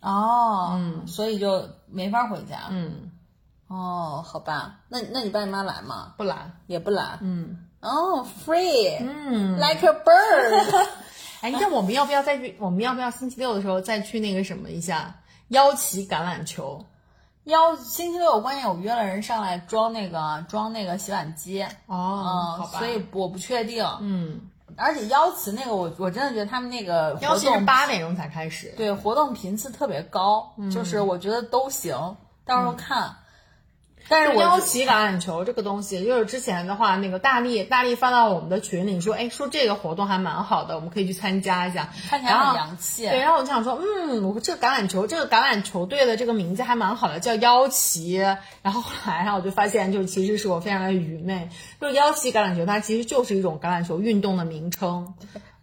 [0.00, 2.68] 哦，嗯，所以就没法回家。
[2.70, 3.10] 嗯，
[3.68, 6.14] 哦，好吧，那那你爸你妈来吗？
[6.16, 7.18] 不来，也不来。
[7.20, 10.86] 嗯哦，free，嗯，like a bird。
[11.42, 12.56] 哎，那我们要不要再去？
[12.60, 15.16] 我们要不要星期六的时候再去那个什么一下？
[15.48, 16.86] 腰旗橄榄球
[17.44, 21.60] 邀星期六，我关键我约了人上来装那个装那个洗碗机。
[21.86, 22.22] 哦，
[22.56, 23.84] 嗯，好吧，所以我不确定。
[24.00, 24.40] 嗯，
[24.76, 33.16] 而且邀词那个我，我真的觉得他们那个邀请是活动八点钟才开始，对活动频次特别高，就是我觉得都行，到时候看。
[34.08, 43.08] 但是我腰旗橄榄球这个东西，就是之前的话，那个大力大力发到我们的群里说，哎，说这个活动还蛮好的，我们可以去参加一下，看起来很洋气。
[43.08, 48.16] 对，然后我就想说，嗯，我这个橄榄球，这个橄榄球队的这个名字还蛮好的，叫腰旗。
[48.62, 51.48] 然后后来，然后我就发现，就其实是我非常的愚昧，
[51.80, 55.14] 就腰旗橄榄球，它其实就是一种橄榄球运动的名称。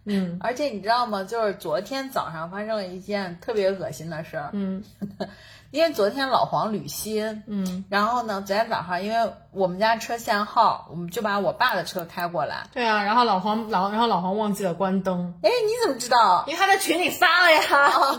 [0.04, 1.24] 嗯，而且你知道吗？
[1.24, 4.50] 就是昨天早上发生了一件特别恶心的事儿。
[4.52, 4.82] 嗯，
[5.70, 12.64] 因为昨天老黄履新，嗯，然后呢，昨天早上因为我们家车限号，我们就把我爸的车开过来。
[12.72, 16.44] 对啊，然后老黄老，然后老黄忘记了关灯，哎，你怎么知道？
[16.46, 17.60] 因为他在群里发了呀。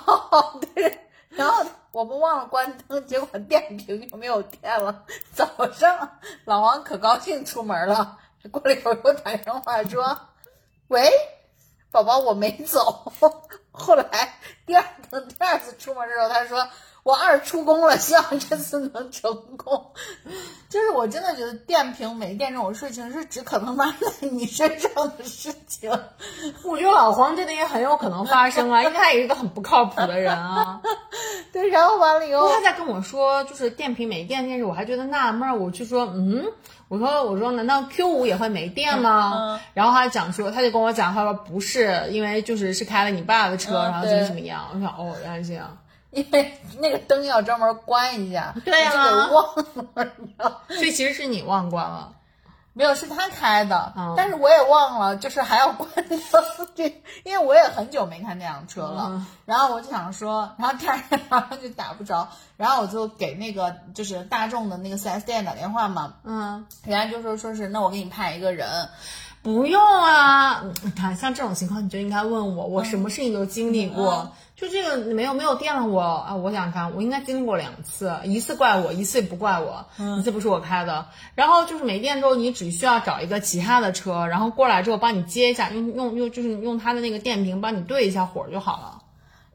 [0.06, 5.04] 哦，对，然后我们忘了关灯，结果电瓶就没有电了。
[5.34, 6.12] 早上
[6.46, 8.18] 老王可高兴出门了，
[8.52, 10.18] 过了一会儿给我打电话说
[10.88, 11.10] ：“喂，
[11.92, 13.12] 宝宝，我没走。”
[13.72, 16.68] 后来第二等第二次出门的时候，他说
[17.04, 19.92] ：“我二出宫了，希望这次能成功。”
[20.70, 25.90] 就是我我真的觉得电瓶没电这种事情是只可能发生在你身上的事情。
[26.64, 30.80] 我觉得老黄真的也很有可能发生啊，因为他也是一个很不靠谱的人啊。
[31.52, 35.58] 对，然后完了以后，他在跟我说就是电瓶没电这件事，我还觉得纳闷儿。
[35.58, 36.46] 我就说，嗯，
[36.92, 39.62] 我说我说难道 Q 五也会没电吗？
[39.74, 44.68] 然后他讲说，他就跟我讲，他说不是，因为就是是开了你爸的车，然后怎么怎么样。
[44.74, 45.78] 我想，哦，原来是这样。
[46.10, 46.52] 因为
[46.82, 49.56] 那个灯要专门关一下，对呀，给忘
[50.38, 52.12] 了，所以其实是你忘关了，
[52.74, 56.20] 没有是他开的，但是我也忘了，就是还要关灯，
[56.74, 56.86] 这
[57.24, 68.68] 因为我也很久没开那辆车了，然后我就想说，然后第二天早上就打不着，然后我就给那个就是大众的那个四 S 店打电话嘛，嗯，人家就说说是那我给你派一个人。
[69.44, 74.32] 不用啊，你看像这种情况你就应该问我，我什么事情都经历过。
[74.62, 79.88] 就这个没有没有电了，我啊，我想看，我应该经历过两次，一次怪我，一次不怪我，
[80.20, 81.08] 一次不是我开的。
[81.34, 89.00] 然后就是没电之后，你只需要找一个其他的车，然后过来之后帮你接一下，用用用就是用它的那个电瓶帮你对一下火就好了。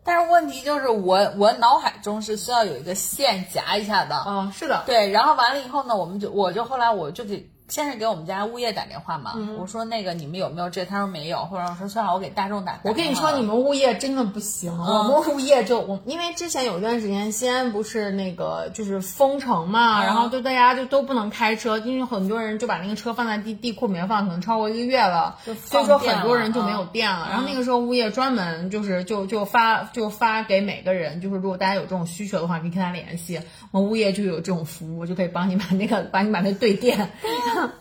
[0.02, 4.24] 但是问题就是我我脑海中是需要有一个线夹一下的。
[4.26, 5.08] 嗯，是的，对。
[5.12, 7.48] 然后完了以后呢，我们就我就后来我就给。
[7.68, 10.84] 先是给我们家物业打电话嘛，我说那个你们有没有这？
[10.84, 12.78] 他说没有，或者我说算了，我给大众打。
[12.84, 27.26] 我跟你说，你们物业真的不行，我们物业就我，因为之前有一段时间西安不是那个就是封城嘛，然后就大家就都不能开车，因为很多人就把那个车放在地地库里面放，可能超过一个月了，所以说很多人就没有电了。
[27.30, 33.40] 然后那个时候物业专门就是就就发就发给每个人，就是如果大家有这种需求的话，可以跟他联系，
[33.72, 37.10] 我们物业就有这种服务，就可以帮你把那个帮你把那对电。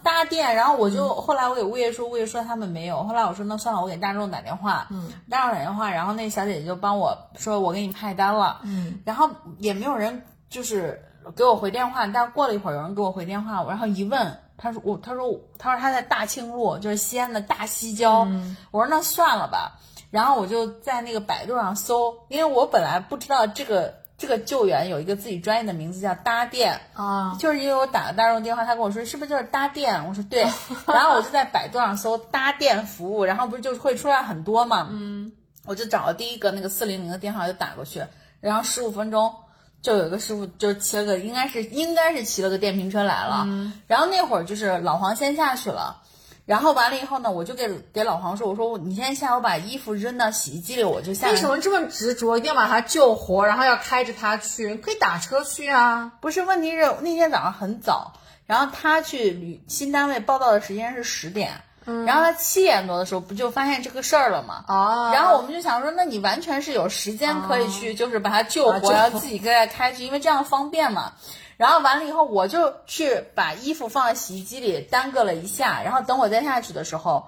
[0.03, 3.03] 搭电，然后我就后来我给物业说，物业说他们没有。
[3.03, 11.03] 后来我说那算了，我给大众打电话，嗯，大众打电话，然后那小姐姐就帮我说，我给你派单了，嗯，然后也没有人就是
[11.35, 18.27] 给我回电话，但是过了一会儿有人给我回电话，然后一问，他说我他说他说他在大庆路，就是西安的大西郊，
[18.71, 19.79] 我说那算了吧，
[20.11, 24.04] 然后我就在那个百度上搜，因为我本来不知道这个。
[24.17, 26.79] 这个救援有一个自己专业的名字叫搭电。
[26.93, 30.07] 啊，就是因为我打了大众电话，他跟我说是不是就是搭电？
[30.07, 30.43] 我说对，
[30.87, 35.31] 然后我就在百度上搜搭电服务，然后不是就会出来很多嘛，嗯，
[35.65, 38.03] 我就找了第一个那个四零零的电话就打过去，
[38.39, 39.33] 然后十五分钟
[39.81, 43.45] 就有一个师傅就骑了个应该是应该是骑了个电瓶车来了，
[43.87, 46.01] 然后那会儿就是老黄先下去了。
[46.45, 54.75] 然后完了以后呢，我就给给老黄说：“我说你先下午把衣服扔到洗衣机里，我就下。”为什么这么执着，一定要把他救活，然后要开着他去？
[54.75, 56.11] 可以打车去啊。
[56.21, 58.13] 不是，问题是那天早上很早，
[58.45, 64.65] 然后他去旅新单位报道的时间是十点，然后他七点多的时候不就发现这个事儿了吗？
[64.67, 65.09] 哦。
[65.15, 71.13] 然后我们就想说，那你完全是有时间可以去，就是把他救活，然后自己给他开去，因为这样方便嘛。
[71.57, 75.81] 然后完了以后，我就去把衣服放在洗衣机里，耽搁了一下。
[75.83, 77.27] 然后等我再下去的时候，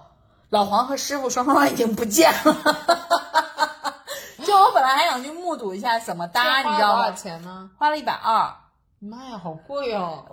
[0.50, 2.56] 老黄和师傅双方已经不见了。
[4.46, 7.04] 就我本来还想去目睹一下怎么搭，你知道吗？
[7.04, 7.70] 多少钱呢？
[7.78, 8.54] 花了一百二。
[9.00, 10.26] 妈呀，好贵哦！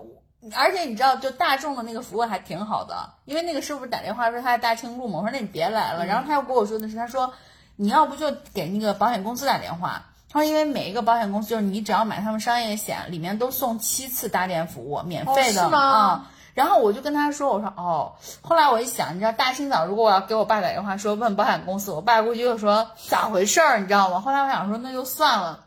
[0.55, 6.05] 而且你知道，就大众的那个服务还挺好的，因为那个师傅打电话说他在大庆路嘛，我说那你别来了。
[6.07, 7.33] 然后他又跟我说的是，他说
[7.77, 10.03] 你要不就给那个保险公司打电话。
[10.35, 16.29] 他说：“因为每一个保险公司，就是你只要买他们商业险，里面都送七次搭电服务，免费的啊。
[16.55, 24.21] 然后我就跟他说：‘我说哦。’后来我一想，你知道，大清早如果我要给我爸打电话说问保险公司，我爸估计又说咋回事儿，你知道吗？
[24.21, 25.61] 后来我想说那就算了，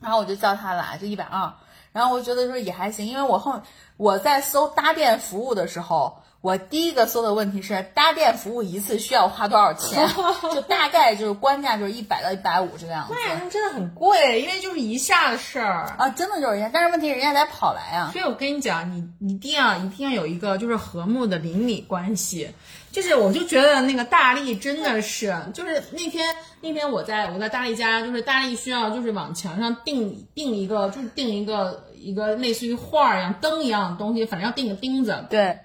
[0.00, 1.52] 然后我就叫他来，就一百二。
[1.92, 3.60] 然后我觉得说也还行，因为我后
[3.98, 10.08] 我在搜搭电服务的时候。”我第一个搜的问题是搭电服务一次需要花多少钱？
[10.54, 13.14] 就大概就是官价就是一百到一百五这个样子。
[13.14, 16.70] 那真的很贵，因为就是一下的事儿啊，真的就是一下。
[16.72, 18.10] 但是问题人家得跑来啊。
[18.12, 22.50] 所以我跟你讲，你一定要一定要有一个就是和睦的邻里关系。
[22.92, 26.24] 就是我就觉得那个大力真的是，就是那天
[26.60, 35.26] 那天我在我在大力家，就是大力需要就是往墙上钉钉一个，就是钉一个一个类似于画儿一样灯一样的东西，反正要钉个钉子。
[35.28, 35.58] 对。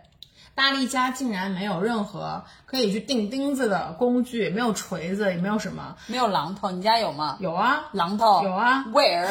[0.55, 6.71] 大力家竟然没有任何可以去钉钉子的工具，没有锤子，也没有什么，没有榔头。
[6.71, 7.37] 你家有吗？
[7.39, 8.83] 有啊，榔头有啊。
[8.91, 9.29] Where？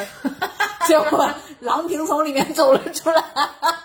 [0.86, 1.28] 结果
[1.58, 3.24] 郎平从里面走了出来，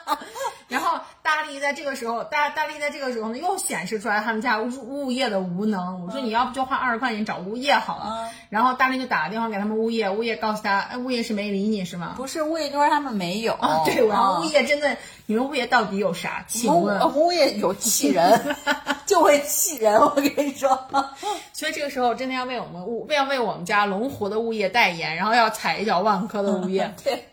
[0.69, 0.99] 然后。
[1.27, 6.05] 大力在这个时候，大大力在这个时候呢，又显示出来他们家物物业的无能。
[6.05, 8.29] 我说你要不就花二十块钱找物业好了。
[8.49, 12.13] 然后大力就打个电话给他们物业，物业告诉他，哎，物业是没理你是吗？
[12.15, 13.59] 不是，物业就说他们没有。
[13.83, 16.45] 对，然后物业真的，你们物业到底有啥？
[16.47, 18.55] 请问物业有气人，
[19.05, 19.99] 就会气人。
[19.99, 20.69] 我跟你说，
[21.51, 26.93] 所以这个时候真的要为我们物，要为我们家龙湖的物业代言，然后要踩一脚万科的物业。
[27.03, 27.23] 对。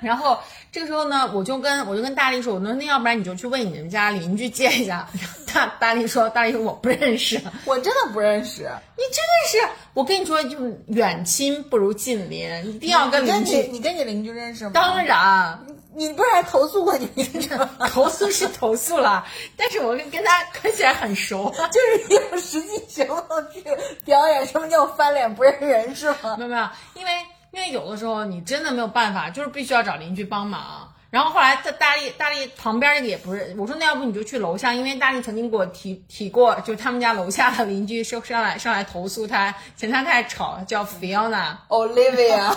[0.00, 0.38] 然后
[0.72, 5.06] 这个时候呢，我就跟我就跟大力说，我说那要不然你就去问你们家邻居借一下。
[5.52, 8.62] 大大力说，大力说我不认识，我真的不认识。
[8.96, 13.58] 你真的是，我跟你说，就远亲不如近邻，一定要跟邻居。
[13.70, 14.70] 你跟你邻居认识吗？
[14.74, 15.60] 当然，
[15.94, 17.70] 你不是还投诉过你邻居吗？
[17.92, 19.26] 投诉是投诉了，
[19.56, 23.64] 但是我跟跟他看起来很熟，就是用实际行动去
[24.04, 26.36] 表演什么叫翻脸不认人，是吗？
[26.36, 27.10] 没有没有，因为。
[27.54, 30.92] 因为有的时候你真的没有办法，就是必须要找邻居帮忙。
[31.10, 42.56] 然后后来大大力大力旁边那个也不是，我说那要不你就去楼下，因为大力曾经给我提提过，就他们家楼下的邻居说上来上来投诉他嫌他太吵，叫 Fiona Olivia，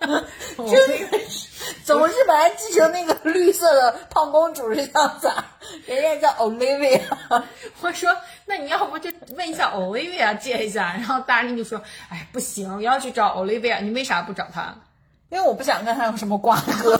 [0.00, 0.24] 就那个
[0.56, 0.95] 总是把他记
[2.76, 5.30] 成那个 绿色的胖公主是样子，
[5.86, 7.00] 人家叫 Olivia。
[7.82, 8.14] 我说。
[8.48, 14.72] 那你要不就问一下 Olivia 借一下，然后大力就说：“哎，不行，要去找 Olivia，你为啥不找她？”
[15.30, 16.96] 因为我不想跟她有什么瓜葛。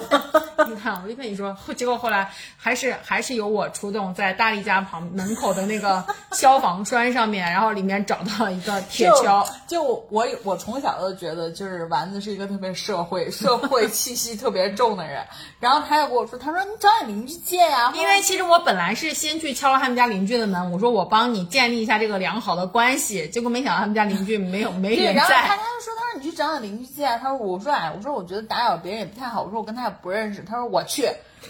[0.65, 9.47] 你看，我就跟你说，结果后来还是还是由我出动，在大力家旁门口的那个消防栓上面，然后里面找到了一个铁锹。
[9.67, 15.25] 就我我从小都觉得，就是丸子是一个特别社会、社会气息特别重的人。
[15.61, 17.93] 然后他又跟我说，他说你找你邻居借呀。
[17.95, 23.29] 因为其实我本来是先去敲了他们家邻居的门，我说我帮你建立一下这个良好的关系。
[23.29, 25.21] 结果没想到他们家邻居没有没人在。
[25.21, 27.05] 然后他他就说，他说你去找你邻居借。
[27.05, 29.43] 啊他说我说哎，我说我觉得打扰别人也不太好。
[29.43, 30.46] 我说我跟他也不认识。
[30.47, 31.03] 他说我去，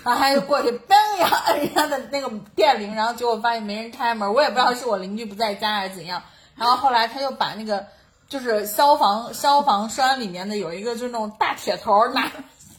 [0.03, 6.23] 然后他就过去， 嘣呀摁人家的那个电铃，然后结果发现没人开门，我也不知道是我邻居不在家还是怎样。
[6.57, 7.87] 然后后来他又把那个
[8.29, 12.33] 就是消防消防栓里面的有一个就是那种大铁头拿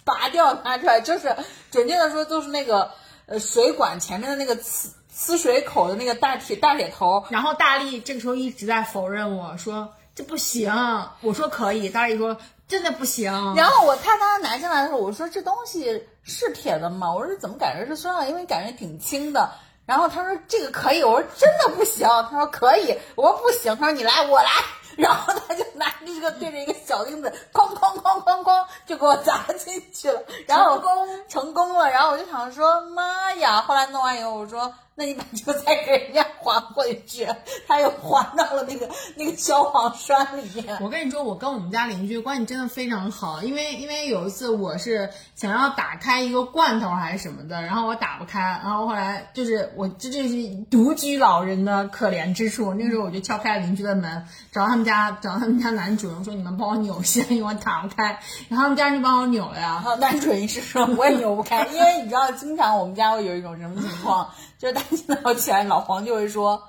[0.03, 1.35] 拔掉拿出来，就是
[1.69, 2.91] 准确的说就是那个
[3.27, 7.23] 呃水管前面的那个呲呲水口的那个大铁大铁头。
[7.29, 10.73] 然后大力这个时候一直在否认我说这不行，
[11.21, 12.37] 我说可以，大力说。
[12.67, 13.31] 真的不行。
[13.55, 17.13] 然后我他刚刚拿进来的时候，我说这东西是铁的吗？
[17.13, 18.23] 我说怎么感觉是塑料？
[18.25, 19.49] 因为感觉挺轻的。
[19.85, 21.01] 然后他说这个可以。
[21.01, 22.07] 我说真的不行。
[22.29, 22.97] 他说可以。
[23.15, 23.75] 我说不行。
[23.77, 24.51] 他说你来，我来。
[24.97, 30.21] 然后他就拿着这个对着一个小钉子，哐哐哐哐哐就给我砸进去了。
[30.47, 31.89] 然后成功成功了。
[31.89, 33.61] 然后我就想说妈呀！
[33.61, 34.73] 后来弄完以后，我说。
[34.99, 37.27] 那你把这个再给人家还回去，
[37.67, 40.75] 他又还到了那个那个消防栓里面。
[40.81, 52.73] 我跟你说，我跟我们家邻居关系真的非常好，因为因为有一次我是想要打开一个罐头还是什么的，然后我打不开，然后后来就是我这就是独居老人的可怜之处。
[52.73, 58.19] 那个时候我就敲开了邻居的门，找他们家找他们家男主人说：“你们帮我扭一下，因为我打不开。”
[58.49, 59.83] 然后他们家人就帮我扭了呀。
[59.99, 64.27] 男主人是说我也扭不开，因为你知道，经常我们家会有一种什么情况。
[64.57, 64.81] 就是大
[65.23, 66.61] 早起来，老黄就会说：“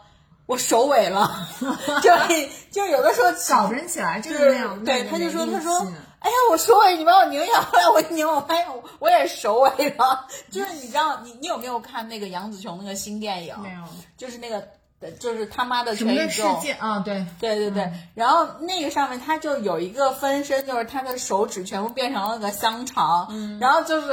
[0.46, 1.48] 我首尾了。”
[2.02, 2.10] 就
[2.70, 4.84] 就有的时候早晨起来就是那样。
[4.84, 5.78] 对，他就说：“他说，
[6.20, 8.66] 哎呀，我首尾，你把我拧一下。”后来我一拧，我发现
[8.98, 10.26] 我也首尾了。
[10.50, 13.58] 就是你知道，你你有没有看那个杨紫琼那个新电影？
[13.60, 13.82] 没有，
[14.16, 14.66] 就是那个。
[15.20, 16.98] 就是他妈的全宇宙啊！
[17.00, 24.12] 对对对对，然后那个上面他就有一个分身，就是他的手指全部变成了个香肠，嗯，然后就是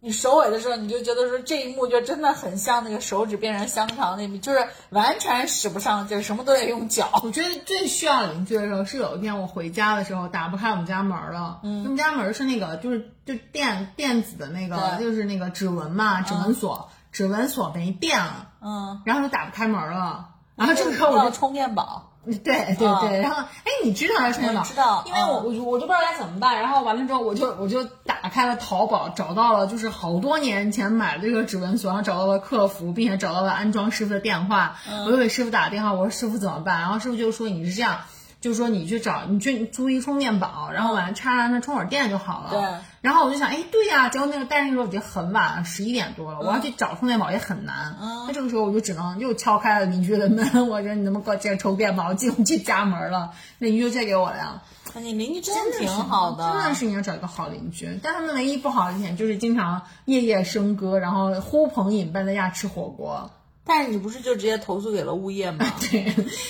[0.00, 7.20] 你首尾的时候，你就觉得说这一幕就真的很像那个手指变成香肠那幕，就是完全使不上劲，什么都得用脚。
[7.22, 16.90] 我觉得最需要邻居的时候是有一天我回家的时候打不开我们家门了，嗯，我们家门是那个就是就电电子的那个，就是那个指纹嘛，指纹锁。
[17.12, 24.62] 指纹锁没电了，嗯，然后就打不开门了，然后这个时候我就充电宝，对对对，然后哎，你知道要充电宝？
[24.62, 36.80] 知道，因为我我我就不知道该怎么办，然后完了之后我就我就打开了淘宝，找到了就是好多年前买的这个指纹锁，然后找到了客服，并且找到了安装师傅的电话，我就给师傅打电话，我说师傅怎么办？
[36.80, 37.98] 然后师傅就说你是这样。
[38.44, 42.50] 就是说，你去找，你去租一充电宝，然后把它插上，它充会儿电就好了。
[42.50, 42.60] 对。
[43.00, 47.96] 然后我就想，哎，对呀，结果那个，但是那时候已经很晚了，十一点多了，我要去找充电宝也很难。
[47.98, 48.24] 嗯。
[48.26, 52.12] 那这个时候我就只能又敲开了邻居的门，我说你能不能给我借充电宝？
[52.12, 53.30] 进不去家门了，
[53.60, 54.60] 那邻居就借给我了呀。
[54.96, 57.98] 你邻居真的挺好的，真的是你要找一个好邻居。
[58.02, 63.30] 但他们唯一不好的一点就是经常夜夜笙歌，然后呼朋引伴在家吃火锅。
[63.66, 65.64] 但是你不是就直接投诉给了物业吗？
[65.80, 66.00] 对，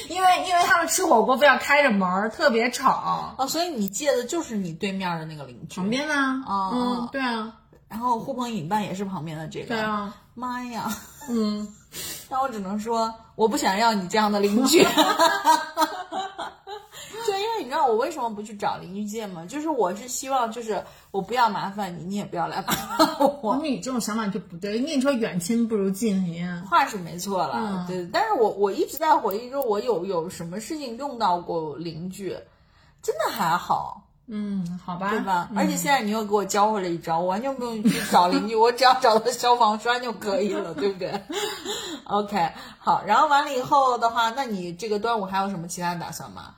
[0.09, 6.15] 因为因为他们吃火锅非要开着门，特别吵哦，所以你借的就是你对面的那个邻居旁边呢？
[6.47, 7.53] 啊，嗯，对啊，
[7.89, 9.67] 然后呼朋引伴也是旁边的这个。
[9.67, 10.91] 对啊，妈呀，
[11.29, 11.73] 嗯，
[12.29, 14.85] 那我只能说，我不想要你这样的邻居。
[17.27, 19.45] 就因为你知道我为什么不去找邻居借吗？
[19.47, 23.09] 就是我是希望，就是我不要麻烦你，你也不要来麻烦
[23.43, 23.57] 我。
[23.63, 24.79] 你这种想法就不对。
[24.79, 27.85] 因为你说，远亲不如近邻，话是没错了。
[27.89, 32.37] 对，但是我我一直在回忆说，我有有什么事情用到过邻居，
[33.03, 34.03] 真的还好。
[34.27, 35.49] 嗯，好吧，对吧？
[35.51, 41.13] 嗯而且现在你又给我教会了一招，我完全不用去找邻居，我只要找到消防栓就可以了，对不对
[42.05, 46.55] ？OK，好，然后完了以后的话，那你这个端午还有什么其他的打算吗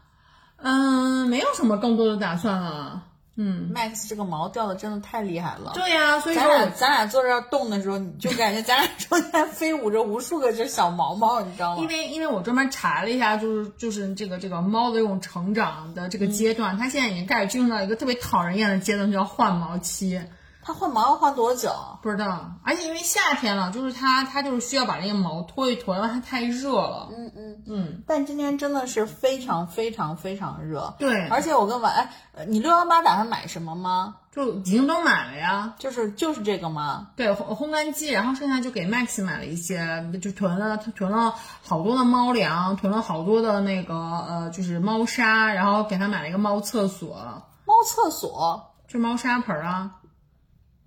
[0.57, 3.03] 嗯，没有什么更多的打算了。
[3.39, 5.73] 嗯，？Max 这个毛掉的真的太厉害了。
[5.75, 11.89] 对呀、所以咱俩说咱俩坐这儿动的时候，你就感觉咱俩中间飞舞着无数个这小毛毛，你知道吗因？
[11.89, 20.19] 为因为我专门查了一下，就是就是这个这个猫的这种成长的这个阶段，它现在已经开始进入到一个特别讨人厌的阶段，就叫换毛期。
[20.67, 21.71] 它换毛要换多久？
[22.03, 27.09] 不知道，而且因为夏天了，就是它它就是需要把那个毛脱一脱，因为它太热了。
[27.17, 34.17] 嗯嗯嗯，但今天真的是非常非常非常热，对，而且我跟婉，哎，呃你六幺八打算买什么吗？
[34.35, 35.75] 就已经都买了呀。
[35.79, 37.11] 就是就是这个吗？
[37.15, 47.17] 对，烘烘干机，然后剩下就给 Max 买了一些，就囤了囤了好多的猫粮，囤了好多的那个呃，就是猫砂，然后给他买了一个猫厕所，
[47.65, 49.93] 猫厕所，就猫砂盆啊。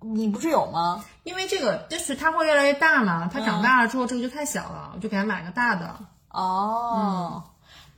[0.00, 1.04] 你不是有吗？
[1.24, 5.94] 因为这个就是它会越来越大嘛，它长大了之后这个就太小了，我就给它买个大的。
[6.30, 7.42] 哦，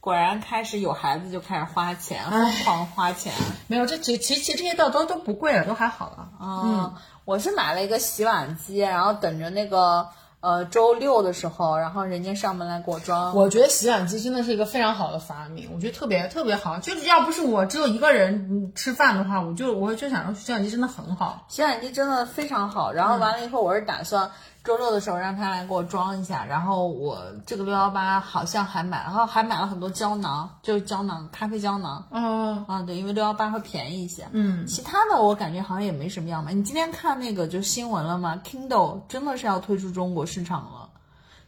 [0.00, 3.32] 果然开始有孩子就开始花钱，疯狂花钱。
[3.68, 6.28] 没有，这其其实其实这些倒都都不贵了，都还好了。
[6.40, 6.94] 嗯，
[7.24, 10.08] 我是买了一个洗碗机，然后等着那个
[10.42, 13.34] 呃周六的时候，然后人家上门来给我装。
[13.34, 16.78] 我觉得洗碗机真的是一个非常好的发明，我觉得特别特别好。
[16.78, 21.46] 就是要不是我只有一个人嗯吃饭的话，我就我就想说洗碗机真的很好。
[21.48, 24.30] 洗碗机真的非常好，然后完了以后，我是打算
[24.64, 34.28] 周六的时候让他来给我装一下，然后我这个六幺八好像还买，然后还买了很多胶囊，就是胶囊，咖啡胶囊嗯，啊，对，因为六幺八会便宜一些。
[34.30, 36.52] 嗯，其他的我感觉好像也没什么样吧。
[36.52, 40.90] 你今天看那个就新闻了吗？Kindle 真的是要退出中国市场了，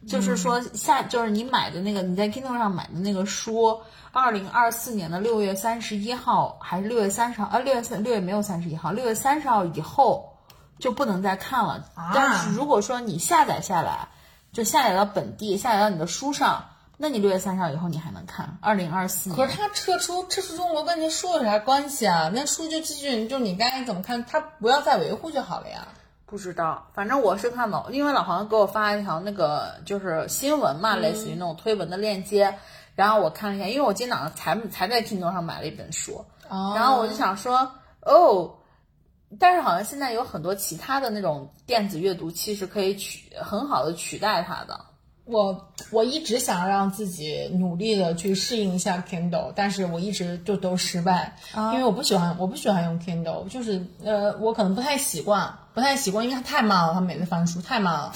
[0.05, 3.79] 就是说下就是你买的那个你在 Kindle 上买的那个书，
[4.11, 7.47] 二零二四年的六月三十一号还是六月三十号？
[7.47, 10.34] 啊，六月三六月没有三十一号，六月三十号以后
[10.79, 11.83] 就不能再看了。
[11.95, 14.07] 啊但是如果说你下载下来，
[14.51, 16.65] 就下载到本地，下载到你的书上。
[16.97, 18.57] 那你六月三十号以后你还能看？
[18.61, 22.31] 二零二四年，可是他撤出撤出中国跟您书有啥关系啊？
[22.33, 25.85] 那书就继续，就你该怎么看，他不要再维护就好了呀。
[26.25, 32.57] 不知道，反正我是看到，因为老黄给我发了一条那个就是新闻嘛，类似于那种推文的链接，
[32.95, 38.55] 然后我看了一下，因为我今天早上才才在 Kindle 上买了一本书，哦然后我就想说，哦，
[39.39, 44.79] 但是好像现在有很多其他的那种电子阅读器是可以取很好的取代它的。
[45.25, 51.35] 我我一直想让自己努力的去适应一下 Kindle，但是我一直就都失败，
[51.73, 58.13] 因为我不喜欢我不喜欢用 Kindle，就是呃我可能不太习惯，不太习惯，因为它太慢了，它每次翻书太慢了，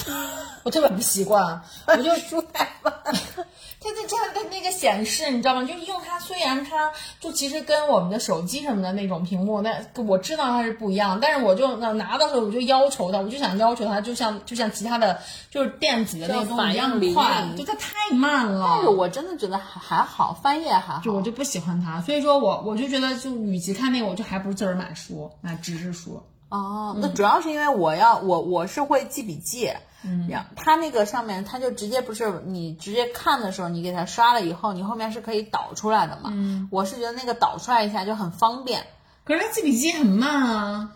[0.62, 2.94] 我特别不习惯，我就 书太慢，
[3.82, 5.64] 它它它它那个显示，你知道吗？
[5.64, 9.72] 就是用它，虽然它就其实跟我们的手机什么的那种屏幕，那
[10.06, 15.20] 我知道它是不一样，但是我就拿拿到的时候我就要求它，我就想要求它，就像就像其他的
[15.50, 18.66] 就是电子的那个东西一样反应灵快，就它太慢了。
[18.70, 21.02] 但是我真的觉得还还好，翻页还好。
[21.02, 26.22] 就我就不喜欢它，所以说我我就觉得，就与其看那个，我就还不如自个儿买书，买纸质书。
[26.50, 29.72] 哦，那主要是因为我要我我是会记笔记，
[30.04, 38.86] 嗯，它那个上面它就直接不是你直接看的时候，你给它刷了以后，你后面是可以导出来的嘛，嗯，我是觉得那个导出来一下就很方便，
[39.26, 40.92] 可是它记笔记很慢啊，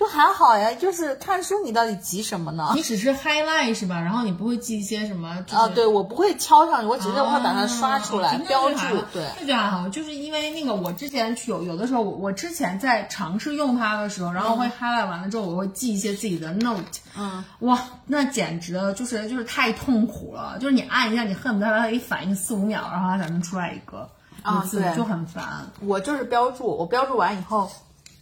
[0.00, 2.72] 就还好呀，就是看书你到底急什么呢？
[2.74, 4.00] 你只是 highlight 是吧？
[4.00, 5.36] 然后你不会记一些什么？
[5.42, 8.78] 就是、啊，对我不会敲上去，我只是会把它刷出来、啊标注
[9.12, 9.28] 对。
[9.38, 16.82] 这就还好，就是因为那个我之前去有有的时候我我之前在尝试用它的时候，然后会 highlight 完了之后，我会记一些自己的 note，
[17.18, 24.08] 嗯，哇，那简直了，就是就是太痛苦了，就是你按一下，你恨不得它可以反应四五秒，然后它才能出来一个
[24.40, 25.44] 啊对就很烦。
[25.82, 27.70] 我就是标注，我标注完以后，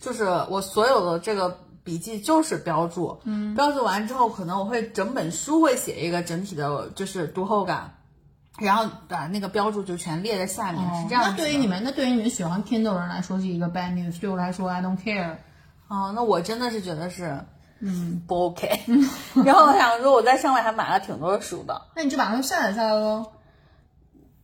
[0.00, 1.56] 就是我所有的这个
[1.88, 7.94] 笔记就是标注，嗯，标注完之后，可能我会整本书会写一个整体的，就是读后感，
[8.58, 15.36] 然后把那个标注就全列在下面，是这样那对于你们，那对于你们喜欢 Kindle 的人来说是一个 bad news，对我来说 I don't care。
[15.88, 17.42] 哦，那我真的是觉得是，
[17.80, 18.68] 嗯，不 OK。
[19.46, 23.32] 然后我想说，我在上面还买了挺多书的，那你就把它下载下来喽。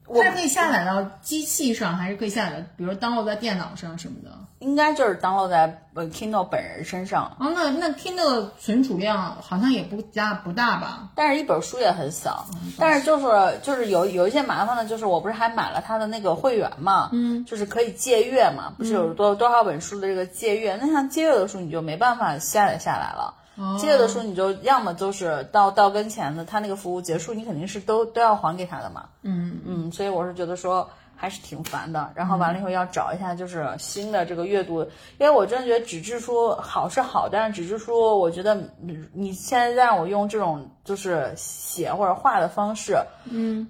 [0.07, 4.31] 我它是可以下载到机器上，还是可以下载，比如 download 在电脑上什么的？
[4.65, 11.11] 应该就是 download 在呃 Kindle 本人身上，哦，那那 Kindle 存储量好像也不大不大吧？
[11.15, 12.47] 但是一本书也很小，
[12.79, 13.27] 但是就是
[13.63, 23.35] 就是有有一些麻烦的，就是我不是还买了他的那个会员嘛，嗯，就是可以借阅嘛，不是有多多少本书的这个借阅，那像借阅的书你就没办法下载下来了。
[23.79, 29.05] 借阅的书你就要么就是到到跟前的，他那个服务结束，你肯定是都都要还给他的嘛。
[29.23, 32.13] 嗯嗯，所以我是觉得说，还是挺烦的。
[32.15, 34.83] 然后完了以后要找一下就是新的这个阅读，
[35.19, 38.57] 因为我真的觉得纸质书好是好，但是纸质书我觉得
[39.13, 42.99] 你现在让我用这种就是写或者画的方式，
[43.31, 43.67] 嗯，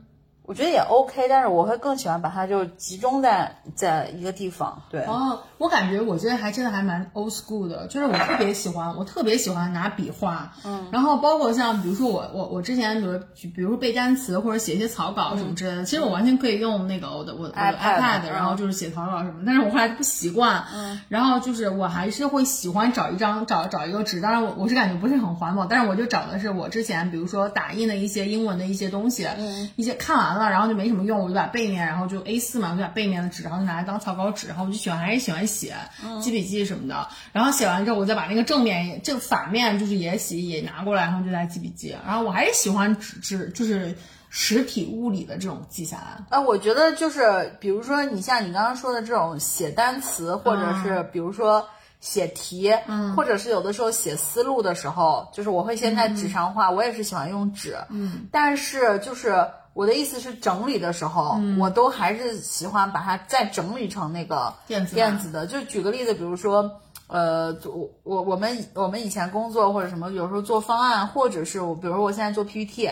[0.46, 4.82] 我觉得也 OK，但是我会更喜欢把它就集中在在一个地方。
[4.90, 13.18] 对，哦，我感觉我觉得还真的还蛮 old school 的，就是我特别喜欢，我特别喜欢拿笔画，嗯，然后包括像比如说我我我之前比如
[13.54, 35.74] 比如说背单词或者写一些草稿什么之类的，其实我完全可以用那个我的我的我的 iPad，iPad，然后就是写草稿什么，但是我后来不习惯，嗯，然后就是我还是会喜欢找一张找找一个纸，当然我我是感觉不是很环保，但是我就找的是我之前比如说打印的一些英文的一些东西，嗯，一些看完了然后就没什么用，我就把背面然后就 A 四嘛，我就把背面的纸然后就拿来当草稿纸，然后我就喜欢还是喜欢写，
[36.22, 43.96] 记笔记什么的，然后写完之后我再把那个正面也正反面就是也写也拿过来，然后就来记笔记，然后我还是喜欢纸质就是
[44.30, 46.24] 实体物理的这种记下来。
[46.30, 51.68] 呃，我觉得就是，比如说你像你刚刚说的这种写单词，或者是比如说
[52.00, 65.46] 写题，嗯，或者是有的时候写思路的时候，就是我会先在纸上画，我也是喜欢用纸，嗯，但是就是我的意思是整理的时候，我都还是喜欢把它再整理成那个电子电子的。
[65.46, 66.80] 就举个例子，比如说。
[67.06, 72.90] 呃，我我我们我们以前工作或者什么，有时候做方案，或者是我，比如说我现在做 PPT，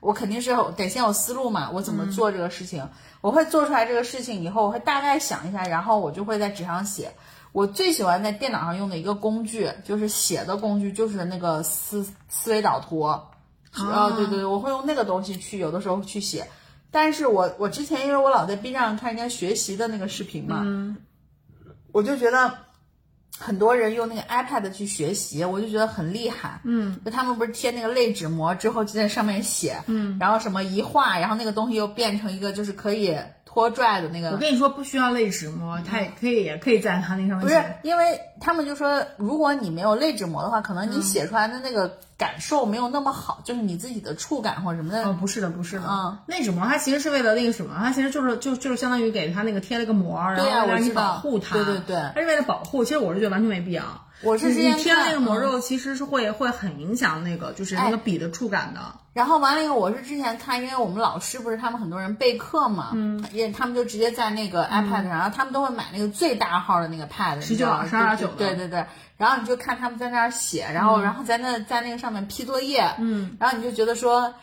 [0.00, 2.86] 我肯定是得先有思路嘛，我怎么做这个事情，
[3.20, 7.12] 我会做出来这个事情以后，我会大概想一下，然后我就会在纸上写。
[7.52, 13.14] 我最喜欢在电脑上用的一个工具，就是写的工具，就是那个思思维导图。
[13.72, 16.46] 啊、对对对，我会用那个东西去有的时候去写。
[16.90, 20.62] 但是我我之前因为我老在 B 站上看人家学习的那个视频嘛，
[21.90, 22.52] 我就觉得
[23.38, 26.60] 很多人用那个 iPad 去学习，我就觉得很厉害。
[26.64, 33.16] 嗯，就他们不是贴那个类纸膜之后就在上面写，嗯，然后什么一画，然后那个东西又变成一个就是可以
[33.52, 34.30] 拖拽的那个。
[34.30, 45.04] 我跟你说，不需要类纸膜，它也可以也可以在它那上面不是写。，因为他们就说，如果你没有类纸膜的话，可能你写出来的那个感受没有那么好，就是你自己的触感或者什么的。
[45.04, 52.84] 哦，不是的，不是的，嗯，类纸膜它其实是为了那个什么，它其实就是就就是相当于给它那个贴了个膜，然后让你保护它，对对对它是为了保护。
[52.84, 53.82] 其实我是觉得完全没必要。
[54.22, 58.80] 我是之前贴了那个膜肉，其实是会会很影响那个就是那个笔的触感的。
[59.12, 68.86] 然后完了以后，我是之前看，因为我们老师不是他们很多人备课嘛，嗯，也他们就直接在那个 iPad 上，然后他们都会买那个最大号的那个 pad，你知道吗12.9的对对对。
[69.18, 74.34] 然后你就看他们在那儿写，然后、然后在那在那个上面批作业，嗯，然后你就觉得说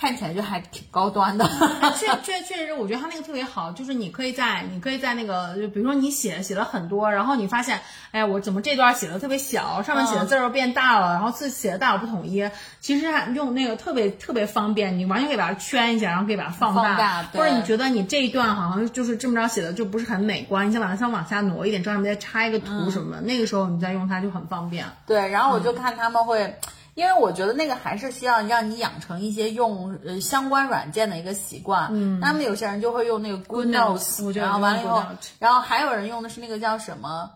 [0.00, 1.44] 看起来就还挺高端的，
[1.82, 7.80] 哎确确确实，我觉得它那个特别好，就是你可以在你可以在那个，就比如说你写写了很多，然后你发现，
[8.12, 12.48] 哎，我怎么这段写的特别小，上面写的字儿又变大了，然后字写的大小不统一，
[12.80, 17.24] 其实还用那个特别特别方便，你完全可以把它圈一下，然后可以把它放放大。
[17.32, 24.86] 或者你觉得你这一段好像就是这么着写的就不是很美观，你想把它想往下挪一点，这样再插一个图什么的，那个时候你再用它就很方便。
[25.06, 26.54] 对，然后我就看他们会。
[26.98, 31.88] 因为我觉得那个还是需要让你养成一些用呃相关软件的一个习惯。
[31.92, 35.00] 嗯，那么有些人就会用那个 Good Notes，我 Notes，觉得然后完了以后
[35.38, 37.30] 然后还有人用的是那个叫什么，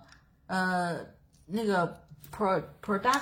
[0.49, 0.97] 呃，
[1.47, 1.97] 那个
[2.37, 3.21] Pro Product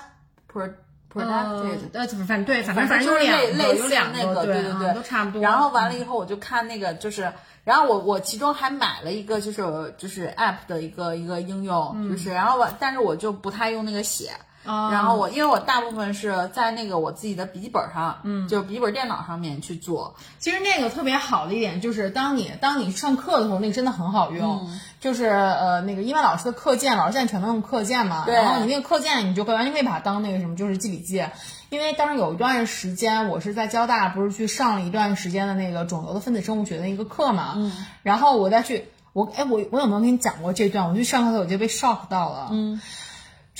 [0.50, 0.72] Pro
[1.12, 1.78] Productive。
[1.92, 5.42] 呃，反正对，反正反正就是类类似那个，对对对啊都差不多。
[5.42, 7.30] 然后完了以后，我就看那个就是，
[7.64, 14.30] 然后我我其中还买了一个就是就是 App 的一个一个应用，就是然后我但是我就不太用那个写。
[14.64, 24.66] 啊然后我因为我大部分是在那个我自己的笔记本上，嗯，就是笔记本电脑上面去做，其实那个特别好的一点就是，当你当你上课的时候，那个真的很好用。
[24.68, 31.24] 嗯就是呃，那个因为老师的课件，老师现在全都用课件嘛，对然后你那个课件，你就会完全可以把它当那个什么，就是记笔记。
[31.70, 40.90] 因为当时有一段时间，我是在交大，不是去上了一段时间的那个肿瘤的分子生物学的一个课嘛，嗯，然后我再去，我哎，我我有没有跟你讲过这段？
[40.90, 42.78] 我去上课的时候我就被 shock 到了，嗯。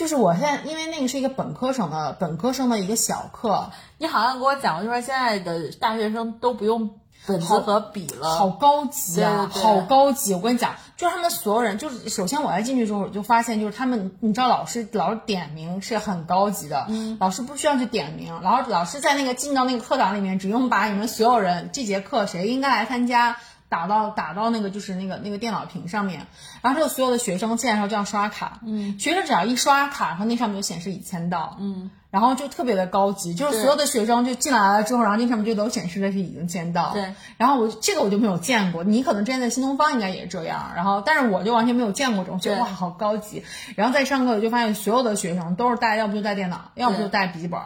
[0.00, 6.92] 就是我现在，因为那个是一个本科生的本科生的一个小课，你好像给我讲过，就说现在的大学生都不用
[7.26, 10.32] 本子和笔了，好高级啊，对对对好高级！
[10.32, 23.36] 我跟你讲，就是他们所有人，就是首先我在进去的时候，我就发现，就是他们，你知道老师老师点名是很高级的，嗯，老师不需要去点名，老师老师在那个进到那个课堂里面，只用把你们所有人这节课谁应该来参加。
[23.70, 26.26] 打到打到那个就是那个那个电脑屏上面，
[26.60, 43.44] 然后之后所有的学生进来的时候就要刷卡，嗯，学生只要一刷卡，然后那上面就显示已签到，嗯，然后就特别的高级，就是所有的学生就进来了之后，然后那上面就都显示的是已经签到，对，然后我这个我就没有见过，你可能之前在新东方应该也这样，然后但是我就完全没有见过这种，觉得哇好高级，
[43.76, 47.60] 然后在上课我就发现所有的学生都是带，要不就带电脑，要不就带笔记本。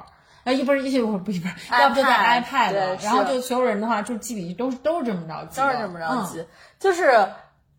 [0.44, 6.44] 啊，一不是一些不不是不是，要不就在 iPad，对然后就所有人的话就记笔记都是都是这么着记，都是这么着嗯急，
[6.78, 7.26] 就是。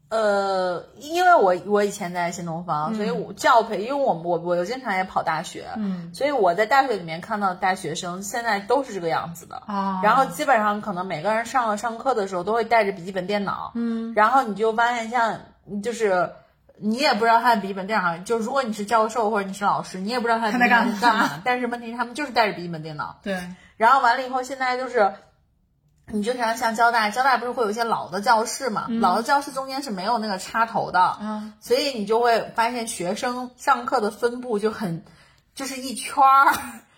[0.08, 9.64] 呃，因为我我以前在新东方，所以我教培，因为我我我经常也跑大学，嗯所以我在大学里面看到大学生现在都是这个样子的。
[9.66, 15.40] 啊，然后基本上可能每个人上了上课的时候都会带着笔记本电脑，嗯，然后你就发现像
[15.82, 16.30] 就是
[16.78, 23.40] 你也不知道他的笔记本电脑，就如果你是教授或者你是老师，你也不知道他在笔记本干嘛是干嘛，但是问题是他们就是带着笔记本电脑，对，
[23.78, 25.14] 然后完了以后现在就是。
[26.08, 28.86] 你就像像交大，交大不是会有一些老的教室嘛？
[29.02, 35.04] 老的教室中间是没有那个插头的，嗯所以你就会发现学生上课的分布就很，
[35.56, 36.54] 就是一圈儿，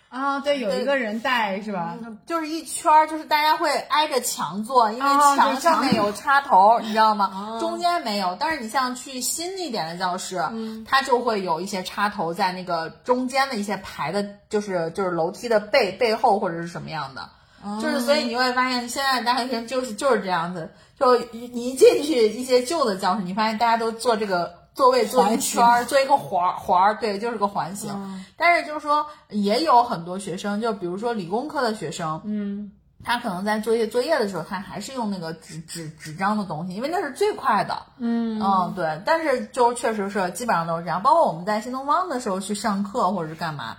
[0.09, 1.97] 啊，对，有一个人带是吧？
[2.25, 7.29] 就是一圈儿，就是大家会挨着墙坐，因为哦墙上面有插头，你知道吗？
[7.33, 8.35] 哦中间没有。
[8.39, 17.29] 但是你像去新一点的教室，嗯它就会有一些插头在那个中间的一些排的，就是就是楼梯的背背后或者是什么样的。
[17.63, 27.91] 哦就是，所以你会发现，现在大学生就是就是这样子，就你一进去一些旧的教室，你发现大家都坐这个座位坐一圈儿，做一个环儿环儿，对，就是个环形。
[27.91, 32.71] 嗯但是就是说，也有很多学生，就比如说理工科的学生，嗯
[33.03, 37.81] 他可能在作业作业的时候，他还是用那个纸纸纸张的东西，因为那是最快的。
[37.97, 39.01] 嗯嗯，对。
[39.05, 43.77] 但是就确实是基本上都是这样，包括我们在新东方的时候去上课或者是干嘛。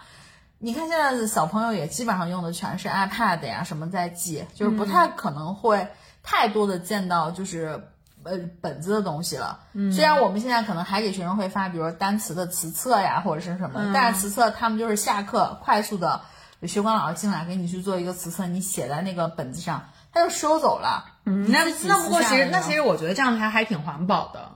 [0.59, 5.87] 你看现在的小朋友也基本上用的全是 iPad 呀，什么在记，就是不太可能会
[6.25, 7.89] 太多的见到就是
[8.29, 9.61] 呃本子的东西了。
[9.73, 16.21] 嗯，虽然我们现在可能还给学生会发，比如说单词的词册呀或者是什么，但是词册他们就是下课快速的，
[16.63, 21.05] 学管老师进来给你去做一个词册，你写在那个本子上，他就收走了。
[21.25, 24.53] 嗯，那那不过其实那其实我觉得这样还还挺环保的，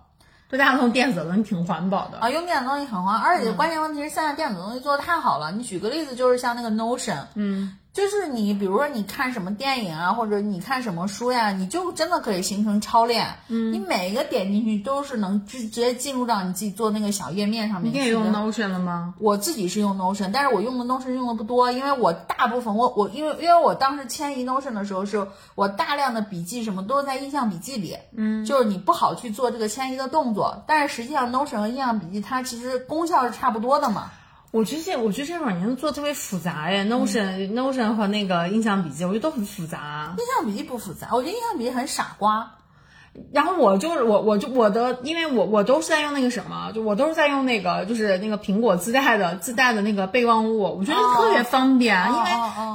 [0.48, 2.18] 对大家用电子的东西挺环保的。
[2.18, 5.52] 啊，用电子东西很环保，而嗯且关键问题是现在电子东西做的太好了。
[5.52, 13.26] 你举个例子，就是像那个 Notion，嗯就是你比如说你看什么电影啊，或者你看什么书呀，你就真的可以形成超链。
[13.49, 17.99] 嗯，你每一个点进去都是能直直接进入到你自己做那个小页面上面去。
[17.99, 19.12] 你也用 Notion 了吗？
[19.18, 34.11] 我自己是用 Notion，但是我用的 Notion 用的不多，因为我大部分我我因为因为我当时迁移 Notion 的时候，是我大量的笔记什么都是在印象笔记里，嗯，就是你不好去做这个迁移的动作，但是实际上 Notion 和印象笔记它其实功效是差不多的嘛。
[34.53, 40.14] 我觉得这我觉得这软件做得特别复杂耶，Notion、Notion 和那个印象笔记，我觉得都很复杂。
[40.18, 42.59] 印象笔记不复杂，我觉得印象笔记很傻瓜。
[43.30, 52.24] 然后我就是我我就我的，因为我我都是在用那个什么，就我都是在用那个就是那个苹果自带的自带的那个备忘录，我觉得特别方便，哦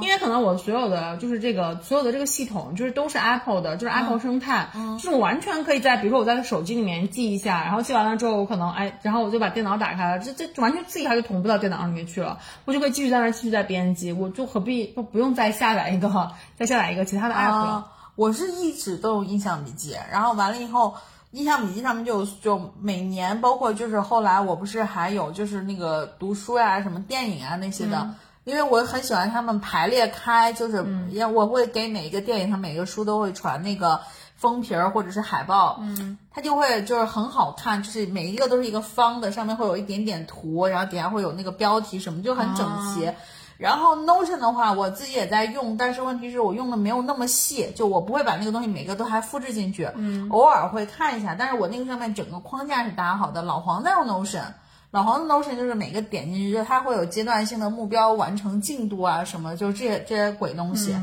[0.00, 16.08] 为、因为可能我所有的就是这个所有的这个系统就是都是 Apple 的，就是 Apple 生态，就是我完全可以在比如说我在手机里面记一下，然后记完了之后我可能哎，然后我就把电脑打开了，这这完全自己还就同步到电脑里面去了，我就可以继续在那儿继续在编辑，我就何必不不用再下载一个
[16.56, 17.68] 再下载一个其他的 app 了。
[17.68, 17.86] 啊，
[18.18, 20.92] 我是一直都有印象笔记，然后完了以后，
[21.30, 28.10] 印象笔记上面就就每年，包括就是后来我不是还有就是那个读书呀、什么电影啊那些的。
[28.42, 34.00] 因为我很喜欢他们排列开，就是也我会给每一个电影和每个书都会传那个
[34.34, 43.12] 封皮儿或者是海报，嗯，它就会就是很好看，就是每一个都是一个方的，上面会有一点点图，然后底下会有那个标题什么，就很整齐。
[43.58, 53.42] 然后 Notion 的话，我自己也在用，但是问题是我用的没有那么细，就我不会把那个东西每个都还复制进去，嗯，偶尔会看一下，但是我那个上面整个框架是搭好的。
[53.42, 54.44] 老黄在用 Notion，
[54.92, 60.94] 老黄的 Notion 就是每个点进去，就它会有阶段性的目标完成进度啊什么，就这些这些鬼东西，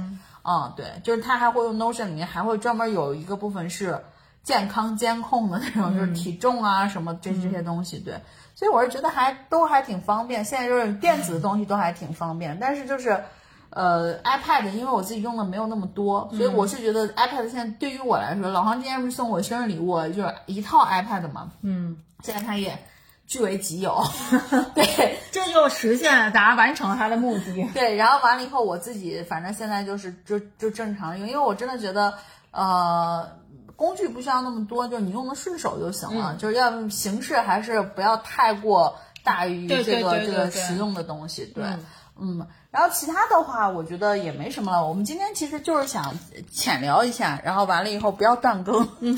[0.45, 3.99] 嗯对，就是它还会用 Notion 里面还会专门有一个部分是
[4.43, 8.21] 健康监控的那种，就是体重啊什么这这些东西，对。
[8.55, 13.21] 所以我是觉得还都还挺方便，现在就是电子的东西都还挺方便，但是就是，
[13.69, 22.79] 呃，iPad 因为我自己用的没有那么多，所以我是觉得 iPad 现在对于我来说，老黄今天不是送我生日礼物，就是一套 iPad 嘛，嗯，现在他也
[23.27, 24.01] 据为己有，
[24.73, 27.67] 对这就实现了达完成了他的目的。
[27.73, 32.13] 对，然后完了以后我自己反正现在就是就就正常用，因为我真的觉得，
[32.51, 33.29] 呃。
[33.75, 36.33] 工具不需要那么多，就是你用的顺手就行了。
[36.33, 41.45] 嗯就是要形式还是不要太过大于这个这个实用的东西。
[41.53, 41.85] 对，嗯
[42.17, 44.87] 嗯，然后其他的话，我觉得也没什么了。
[44.87, 46.17] 我们今天其实就是想
[46.49, 49.13] 浅聊一下，然后完了以后不要断更， 嗯，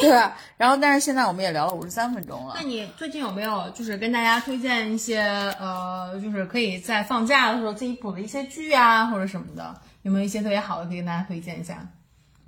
[0.00, 0.34] 对吧？
[0.56, 2.62] 然后但是现在我们也聊了五十三分钟了那。
[2.62, 5.20] 你最近有没有就是跟大家推荐一些
[5.60, 9.74] 呃，就是可以在放假的时候自己补的一些剧啊，或者什么的？
[10.02, 11.86] 有没有一些特别好的可以跟大家推荐一下？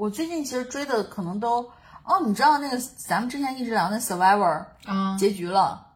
[0.00, 1.70] 我最近其实追的可能都
[2.04, 5.88] 哦，你知道那个咱们之前一直聊那 Survivor 啊、结局了。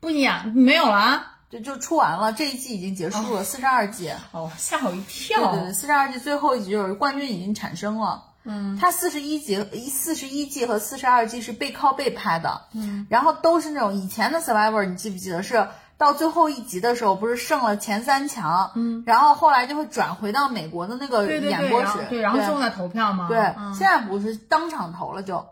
[0.00, 1.36] 不一样，没有了啊？
[1.50, 4.10] 就就出完了，这一季已经结束了，四十二季。
[4.32, 5.52] 哦，吓我一对跳。
[5.52, 8.24] 对对，四十二季最后一集就是冠军已经产生了。
[8.44, 12.62] 嗯，它四十一集、四十一季和四十二季是背靠背拍的。
[12.72, 15.68] 嗯，然后都是那种以前的 Survivor，你记不记得是
[16.00, 18.70] 到最后一集的时候，不是胜了前三强？
[18.74, 21.98] 嗯，然后后来就会转回到美国的那个演播室。
[22.08, 23.28] 对，然后最后再投票吗。
[23.28, 23.74] 对，嗯。
[23.74, 25.46] 现在不是当场投了就，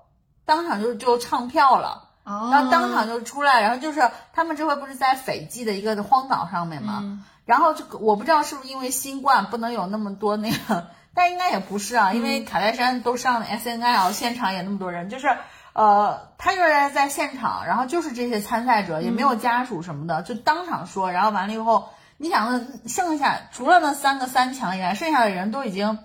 [0.47, 2.05] 当场就就唱票了。
[2.25, 7.23] 哦，然后当场就出来，然后就是他们这回不是在斐济的一个荒岛上面嘛，嗯。
[7.45, 12.25] 然后这个我不知道是不是因为新冠不能有那么多那个，但应该也不是啊，因嗯。
[12.25, 15.29] 为卡戴珊都上了 S N L，现场也那么多人，就是
[15.79, 25.99] 呃，他就是在现场，然后就是这些参赛者也没有家属什么的，就当场说，然后完了以后，你想那剩下除了那三个三强以外，剩下的人都已经。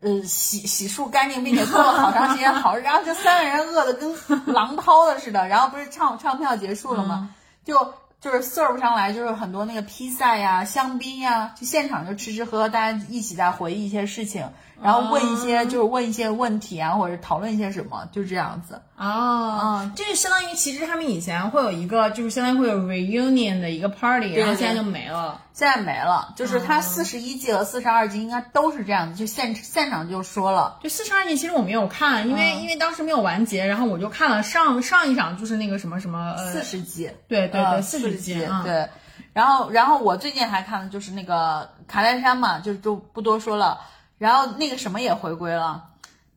[0.00, 4.14] 呃，洗洗漱干净，并且做了好长时间好，然后这三个人饿的跟
[4.52, 7.30] 狼掏的似的，然后不是唱唱票结束了吗？
[7.64, 14.50] 就就是 serve 上来就是很多那个披萨呀、香槟呀，就现场就吃吃喝喝，大家一起在回忆一些事情，
[14.82, 18.82] 然后问一些、就是问一些问题啊，或者讨论一些什么，就这样子。
[18.96, 25.40] 哦，这就相当于其实他们以前会有一个，就是相当于会有 reunion 的一个 party，然后现在就没了。
[25.52, 30.78] 现在没了，就是他四十一季和四十二季应该都是这样子，就现现场就说了。
[30.82, 38.88] 就四十二季其实我没有看，因为、因为当时没有完结，然后我就看了上上一场，就是那个什么什么呃，四十集，对对对，呃四十集，对。
[39.32, 43.80] 然后，然后我最近还看的就是那个卡戴珊嘛，就就不多说了。
[44.24, 45.84] 然后那个什么也回归了，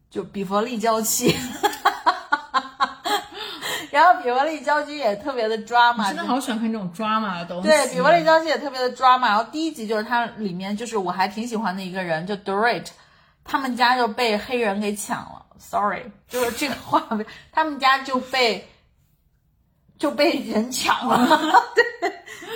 [0.10, 1.34] 就比佛利娇妻。
[3.92, 7.70] 然后比佛利娇妻也特别的抓马，真的好喜欢看这种 drama 的东西。
[7.70, 9.30] 对，比佛利娇妻也特别的抓马。
[9.30, 12.88] 然后第一集就是它里面就是我还挺喜欢的一个人，就 Dorit，
[13.46, 15.46] 他们家就被黑人给抢了。
[15.58, 18.68] Sorry，就是这个话被他们家就被
[19.98, 21.26] 就被人抢了。
[21.74, 21.86] 对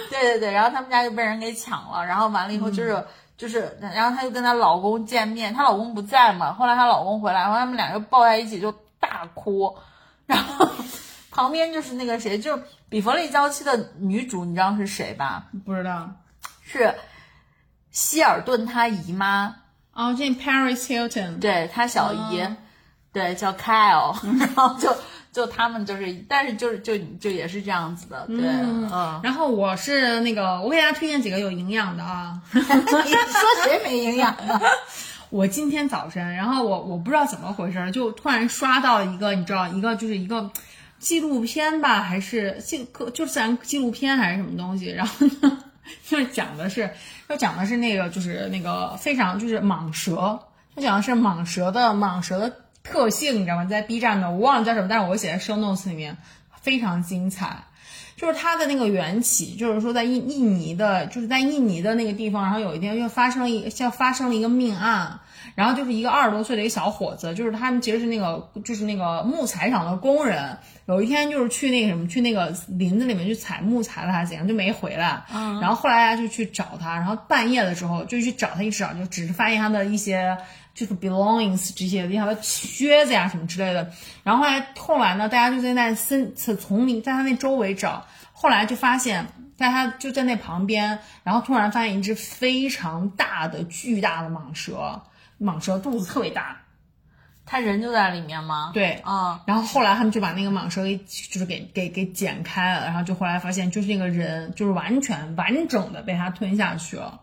[0.09, 3.01] 对对对，然后他们家就被人给抢了，然后完了以后就是。
[3.37, 9.75] 就是，然后她就跟她老公见面，她老公不在嘛，后来她老公回来，然后他们俩就抱在一起就大哭，
[10.27, 10.67] 然后
[11.31, 12.59] 旁边就是那个谁，就
[12.89, 15.45] 比佛利娇妻的女主，你知道是谁吧？
[15.65, 16.09] 不知道。
[16.63, 16.93] 是
[17.89, 19.55] 希尔顿他姨妈，
[19.93, 22.47] 哦，这 Paris Hilton，对她小姨，
[23.11, 24.95] 对叫 Kyle， 然后就
[25.31, 32.41] 就他们就是，但是就是就就也是这样子的，对，嗯，然后我是那个，我给大家推荐几个有营养的啊。
[32.53, 34.59] 你说谁没营养呢？
[35.31, 40.51] 我今天早晨，然后我我不知道怎么回事，就突然刷到一个，你知道，一个就是一个
[40.99, 45.63] 纪录片吧，还是纪就自然纪录片还是什么东西，然后呢，
[46.05, 46.89] 就是讲的是，
[47.29, 50.37] 就讲的是那个就是那个非常就是蟒蛇，
[50.75, 52.53] 就讲的是蟒蛇的蟒蛇的
[52.83, 53.65] 特性，你知道吗？
[53.65, 56.17] 在 B 站的我忘了叫什么，但是我写在 show notes 里面，
[56.61, 57.63] 非常精彩。
[58.17, 65.19] 就是它的那个缘起，就是说在印印尼的，就是在印尼的那个地方，然后有一天又发生了一像发生了一个命案，
[65.55, 70.55] 然后就是一个二十多岁的一个小伙子，就是他们其实是那个就是那个木材厂的工人，
[70.85, 80.37] 有一天就是去那个什么去那个林子里面去采木材了还是怎样，就没回来，嗯，然后后来大家就去找他，然后半夜的时候就去找他，一直找就只是发现他的一些。
[80.73, 83.91] 就是 belongings 这些，他的靴子呀什么之类的。
[84.23, 89.27] 然后后来后来呢，大家就在那森丛林，在他那周围找，后来就发现，
[89.57, 95.01] 在他就在那旁边，然后突然发现一只非常大的、巨大的蟒蛇，
[95.41, 96.61] 蟒蛇肚子特别大，
[97.51, 98.71] 他人就在里面吗？
[98.73, 107.19] 对，啊、然后后来他们就把那个蟒蛇给就是给给给剪开了，然后就后来发现就是那个人就是完全完整的被他吞下去了。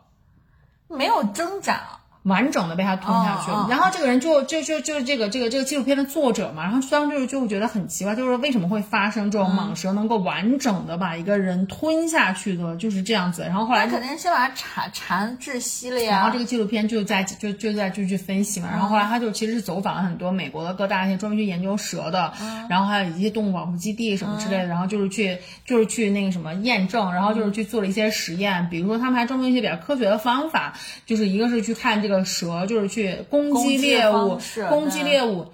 [0.87, 1.98] 没有挣扎。
[2.29, 3.67] 完整的被他吞下去了。
[3.69, 13.43] 然后这个人就就就就是这个这个这个纪录片的作者嘛，然后当时就就觉得很奇怪，就是为什么会发生这种蟒蛇能够完整的把一个人吞下去的，就是这样子。
[13.43, 16.19] 然后后来肯定先把它缠缠窒息了呀。
[16.19, 22.33] 然后这个纪录片就在就就在就去分析嘛，然后后来他就其实是走访了很多美国的各大一些专门去研究蛇的，
[22.69, 30.75] 然后还有一些动物保护基地什么之类的，然后就是去就是去那个什么验证，然后就是去做了一些实验，比如说他们还专门一些比较科学的方法，
[31.07, 34.39] 就是一个是去看这个蛇，就是去攻击猎物
[34.69, 35.47] 攻击猎物。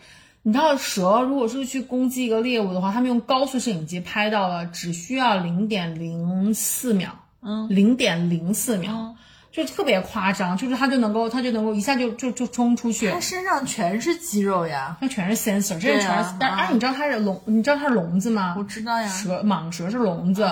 [0.46, 7.08] 你知道蛇如果是去攻击一个猎物的话，他们用高速摄影机拍到了，只需要零点零四秒，
[7.42, 9.14] 嗯，零点零四秒，
[9.50, 14.98] 就特别夸张，就是它就能够，它就能够一下就就就冲出去它，身上全是肌肉呀。
[15.00, 18.54] 它全是 sensor，这是全是，但啊哎，你知道它是笼，你知道它是笼子吗？
[18.58, 19.08] 我知道呀。
[19.08, 20.46] 蛇蟒蛇是笼子，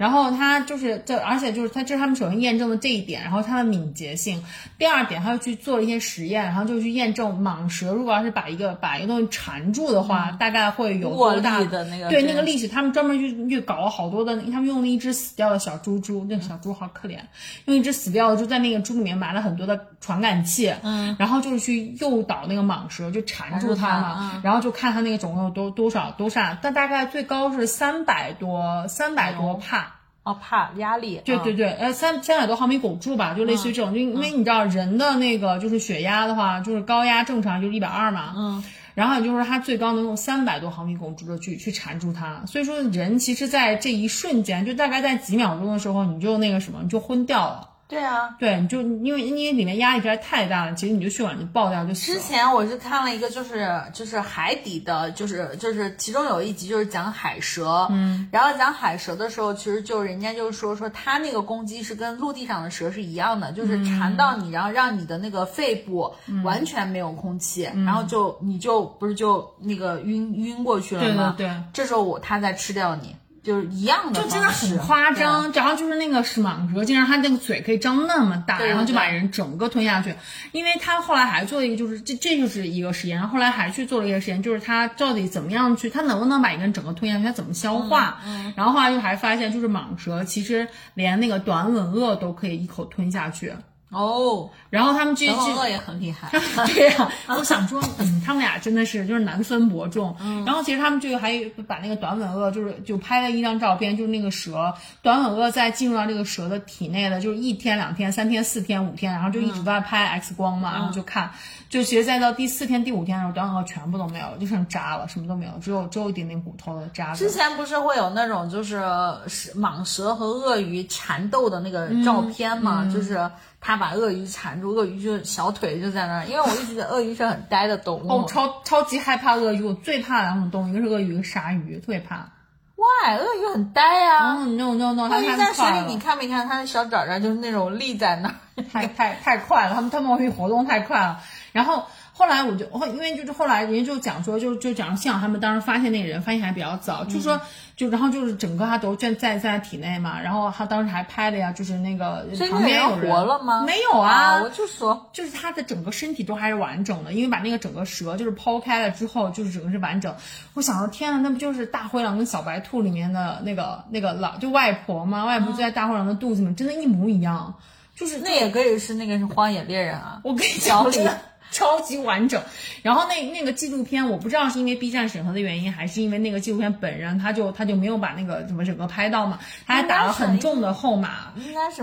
[0.00, 4.42] 然后他就是这，而且就是他这是他们首先验证的这一点，然后它的敏捷性。
[4.78, 17.18] 第二点，他又去做了一些实验，然后就去验证蟒蛇如果要是把一个把一个东西缠住的话，大概会有多大的那个对那个力气，他们专门去去搞了好多的，他们用了一只死掉的小猪猪，那个小猪好可怜，
[17.66, 29.89] 用一只死掉的猪在那个猪里面埋了很多的传感器，嗯，然后就是去诱导那个蟒蛇，就缠住它嘛，然后就看它那个总共有多多少多少，但大概最高是三百多三百多帕。
[30.22, 38.62] 哦，怕压力，对对对，呃，三三百多毫米汞柱吧，就类似于这种，就因为你知道人的那个就是血压的话，就是高压正常就是一百二嘛，嗯，
[38.94, 47.69] 然后就是它最高能用三百多毫米汞柱的去去缠住它，所以说人其实，在这一瞬间，就大概在几秒钟的时候，你就那个什么，你就昏掉了。
[47.90, 52.20] 对啊，对，你就因为因为里面压力实在太大了，其实你就血管就爆掉就死之。
[52.20, 66.14] 前我是看了一个，就是就是海底的，就是就是其中有一集就是讲海蛇，嗯，然后讲海蛇的时候，其实就人家就说说它那个攻击是跟陆地上的蛇是一样的，就是缠到你，然后让你的那个肺部
[66.44, 71.34] 完全没有空气，然后就你就不是就那个晕晕过去了对吗？
[71.36, 71.56] 对对。
[71.72, 80.14] 这时候我它在吃掉你，就是一样的就，真的很夸张，然后就是那个是蟒蛇，竟然它那个嘴可以张那么大，然后就把人整个吞下去。
[80.52, 88.18] 因为他后来还做了一个，就是这这就是一个实验，然后后来还去做了一个实验，就是他到底怎么样去，他能不能把一个人整个吞下去，他怎么消化？
[88.26, 93.52] 嗯然后后来就还发现，就是蟒蛇其实连那个短吻鳄都可以一口吞下去。
[93.90, 96.30] 哦，然后他们这然后这鳄也很厉害，
[96.74, 100.14] 对呀、我想说，嗯，他们俩真的是就是难分伯仲。
[100.46, 104.72] 然后其实他们这个还把那个短吻鳄，就是就拍了一张照片，就是那个蛇，
[105.02, 111.32] 短吻鳄在进入到这个蛇的体内的，就是一天、两天、三天、四天、五天，然后就一直在拍 X 光嘛，然后就看，
[111.70, 117.30] 就其实再到第四天、第五天的时候，短吻鳄全部都没有了，就剩渣了，什么都没有，只有只有一点点骨头的渣子之。
[117.30, 118.82] 前不是会有那种就是
[119.28, 122.90] 是蟒蛇和鳄鱼缠斗的那个照片嘛？
[122.92, 126.26] 就是他把鳄鱼缠住，鳄鱼就小腿就在那儿。
[126.26, 128.08] 因为我一直觉得鳄鱼是很呆的动物。
[128.12, 132.32] 哦，超超级害怕鳄鱼，我最怕两种动物，一个是鳄鱼，一个鲨鱼，特别怕。
[132.74, 133.14] Why？
[133.16, 134.38] 鳄鱼很呆啊。
[134.38, 138.34] 嗯，no no no，它鳄鱼在水里，你看没看它的小爪爪就是那种立在那儿？
[138.72, 141.20] 太太太快了，它们它们会活动太快了。
[141.52, 147.40] 然后后来我就后因为就是后来人家就讲说，就就讲幸好他们当时发现那个人发现还比较早，就说
[147.76, 153.64] 就然后就是整个他都在在在体内嘛，然后他当时还拍了呀，就是那个旁边有人活了吗？
[153.64, 160.14] 没有啊，我就说就是他的整个身体都还是完整的，因为把那个整个蛇就是剖开了之后，就是整个是完整。
[160.54, 165.24] 我想到，天呐，那不就是大灰狼跟小白兔里面的那个那个老就外婆吗？
[165.24, 167.54] 外婆就在大灰狼的肚子里面，真的，一模一样。
[167.96, 170.20] 就是那也可以是那个是荒野猎人啊。
[170.24, 171.18] 我跟你小讲，真的
[171.50, 172.42] 超级完整。
[172.82, 181.82] 然后那那个纪录片，我不知道是因为 B 站审核的原因，还是因为那个纪录片本人他就他就没有把那个什么整个拍到嘛，他还打了很重的后码，应该是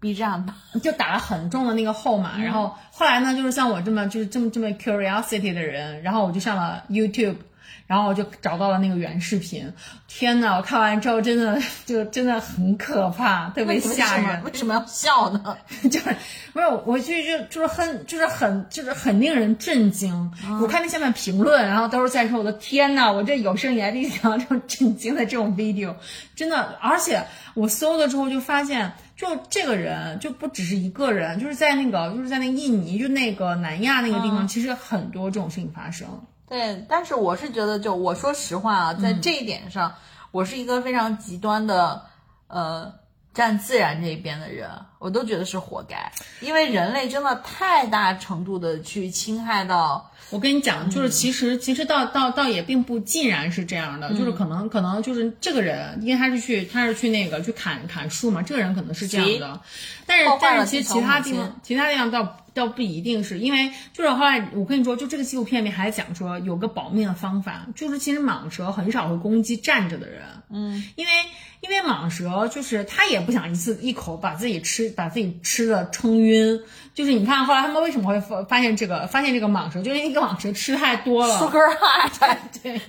[0.00, 0.56] B 站吧？
[0.82, 2.38] 就打了很重的那个后码。
[2.38, 7.36] 然后后来呢，就是像我这么就是这么这么 curiosity 的人，然后我就上了 YouTube。
[7.86, 9.72] 然后我就找到了那个原视频，
[10.08, 10.56] 天呐！
[10.56, 14.42] 我看完之后真的就真的很可怕，特别吓人。
[14.42, 15.56] 为什么要笑呢？
[15.90, 16.16] 就是
[16.52, 20.32] 没有，我就就就是很就是很就是很令人震惊。
[20.60, 25.94] 我看那下面评论，然后都是在说我的天呐，我这有生以来第一次看到这种震惊的这种 video，
[26.34, 26.76] 真的。
[26.80, 27.24] 而且
[27.54, 36.08] 我搜了之后就发现，就这个人就不只是一个人，就是在那个就是在那印尼就那个南亚那个地方，其实很多这种事情发生。
[36.48, 39.94] 对，但是我是觉得，就我说实话啊，在这一点上，
[40.30, 42.02] 我是一个非常极端的，
[42.46, 42.92] 呃，
[43.34, 59.60] 站自然这一边的人，我都觉得是活该，因为人类真的太大程度的去侵害到，我跟你讲，就是其实、其实倒倒倒也并不尽然是这样的，就是可能可能就是这个人，因为他是去他是去那个去砍砍树嘛，这个人可能是这样的，
[60.06, 71.12] 但是但是其实其他地方其他地方倒倒不一定是因为就是后来我跟你说，就这个纪录片里面还讲说有个保命的方法，就是其实蟒蛇很少会攻击站着的人，嗯，因为
[71.68, 76.60] 因为蟒蛇就是它也不想一次一口把自己吃把自己吃的撑晕，
[76.94, 82.80] 就是你看后来他们为什么会发发现这个发现这个蟒蛇，就是因为这个蟒蛇吃太多了 High， 对，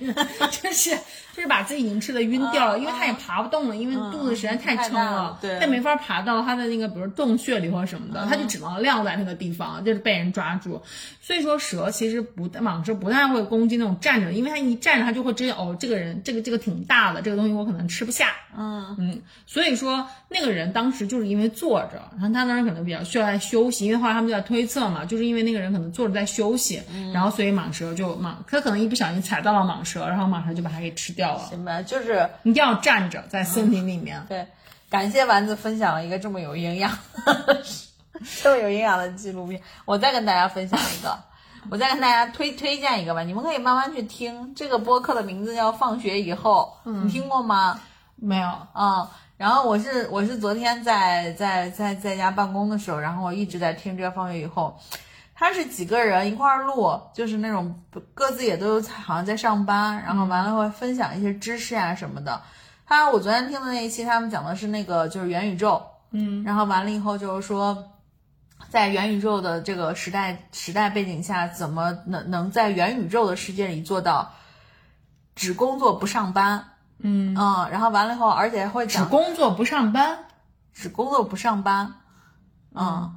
[0.50, 0.96] 就是
[1.34, 9.58] 就是把自己已经吃的晕掉了，因为它也爬不动了，因为肚子实在太撑了了，对它没法爬到它的那个比如洞穴里或者什么的，它就只能晾在那个地方。
[9.58, 10.80] 方，就是被人抓住。
[11.20, 18.28] 所以说蛇其实不蟒蛇不太会攻击那种站着，因为它一站着它就会知道哦，这个人这个这个挺大的，这个东西我可能吃不下。
[18.56, 18.67] 嗯
[18.98, 31.40] 嗯，所以说那个人当时就是因为坐着，然后他当时可能比较需要在休息，因为后来他们就在推测嘛，就是因为那个人可能坐着在休息，然后所以蟒蛇就蟒，他可能一不小心踩到了蟒蛇，然后蟒蛇就把它给吃掉了。
[31.48, 34.24] 行吧，就是一定要站着在森林里面。
[34.28, 34.46] 对，
[34.90, 36.90] 感谢丸子分享了一个这么有营养、
[38.42, 39.60] 这么有营养的纪录片。
[39.84, 41.18] 我再跟大家分享一个，
[41.70, 44.54] 我再跟大家推推荐一个吧，你们可以慢慢去听。
[44.54, 47.80] 这个播客的名字叫《放学以后》，你听过吗？
[48.20, 54.78] 没有，啊，然后我是我是昨天在在在在家办公的时候，然后我一直在听这个《放学以后》。
[55.40, 57.80] 他是几个人一块儿录，就是那种
[58.12, 62.42] 各自也都好像在上班，然后完了会分享一些知识啊什么的。
[62.84, 67.92] 他我昨天听的那一期，他们讲的是那个就是元宇宙，嗯，然后完了以后就是说，
[68.68, 74.32] 在元宇宙的这个时代时代背景下，怎么能能在元宇宙的世界里做到
[75.36, 76.64] 只工作不上班？
[77.00, 80.24] 嗯嗯，然后完了以后，而且会只工作不上班。
[80.74, 81.92] 只工作不上班，
[82.72, 83.12] 嗯，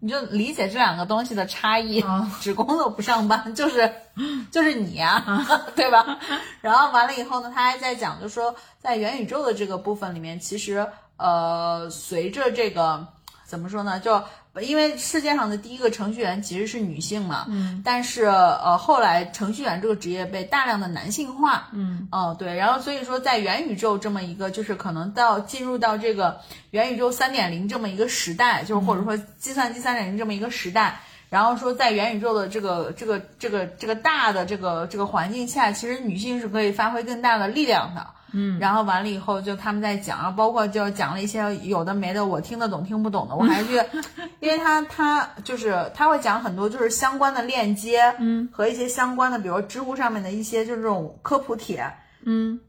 [0.00, 2.00] 你就理解这两个东西的差异。
[2.00, 3.92] 啊只工作不上班，就是
[4.50, 5.24] 就是你呀、
[5.76, 6.18] 对吧？
[6.60, 10.84] 然后完了以后呢，他还在讲，就说在元宇宙的这个部分里面，其实
[11.18, 13.06] 呃，随着这个
[13.44, 14.20] 怎么说呢，就
[14.60, 26.38] 因为世界上的第一个程序员其实是女性嘛，嗯但是呃，后来程序员这个职业被大量的男性化，嗯嗯，对，然后所以说，在元宇宙这么一个，就是可能到进入到这个
[26.70, 31.00] 元宇宙三点零这么一个时代，就是或者说计算机三点零这么一个时代，
[31.30, 38.06] 然后说在元宇宙的这个这个这个这个大的这个这个环境下，其实女性是可以发挥更大的力量的。
[38.32, 43.80] 嗯，然后完了以后，就他们在讲，然后包括就讲了一些有的没的，我听得懂听不懂的，我还去，
[44.40, 51.92] 因为他他就是他会讲很多就是相关的链接，嗯，和一些相关的，比如知乎上面的一些就是这种科普帖，
[52.24, 52.60] 嗯。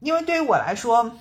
[0.00, 1.12] 因为对于我来说，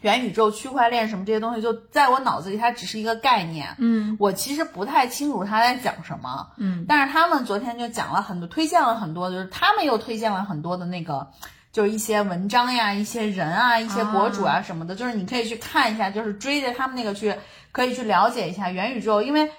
[0.00, 4.16] 元宇宙、区块链什么这些东西，就在我脑子里它只是一个概念，嗯。
[4.18, 6.48] 我其实不太清楚他在讲什么。
[6.56, 6.84] 嗯。
[6.88, 11.28] 但是他们昨天就讲了很多，推荐了很多，就是他们又推荐了很多的那个，
[11.72, 17.34] 就一些文章呀、一些人啊、一些博主啊什么的，就是你可以去看一下，就是追着他们那个去，
[17.72, 19.50] 可以去了解一下元宇宙，因为。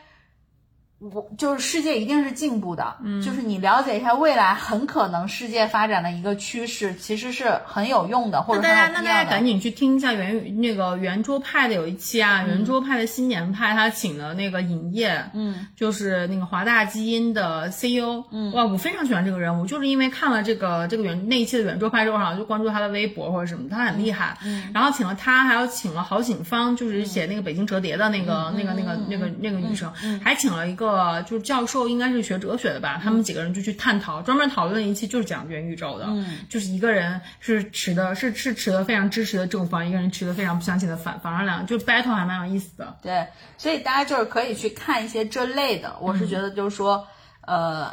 [1.12, 9.30] 我就是世界一定是进步的，嗯，就是你了解一下未来很可能世界发展的一个趋势，其实是很有用的，或那者大家那大家。
[9.30, 29.92] 赶紧去听一下圆那个圆桌派的有一期啊，圆桌派的新年派，他请了那个尹烨，嗯，就是那个华大基因的 CEO，嗯，哇，我非常喜欢这个人物，就是因为看了这个这个圆那一期的圆桌派之后，好像就关注他的微博或者什么，他很厉害，嗯，然后请了他，还有请了郝景芳，就是写那个北京折叠的那个、那个那个那个那个女生，
[30.22, 30.93] 还请了一个
[31.24, 43.28] 就是教授，应该是学哲学的吧，他们几个人就去探讨，专门讨论一期就是讲元宇宙的，嗯，就是一个人是持的是是持的非常支持的正方，一个人持的非常不相信的反方，然后两个就 battle 还蛮有意思的，对，
[43.58, 47.08] 所以大家就是可以去看一些这类的，我是觉得就是说，
[47.42, 47.92] 呃，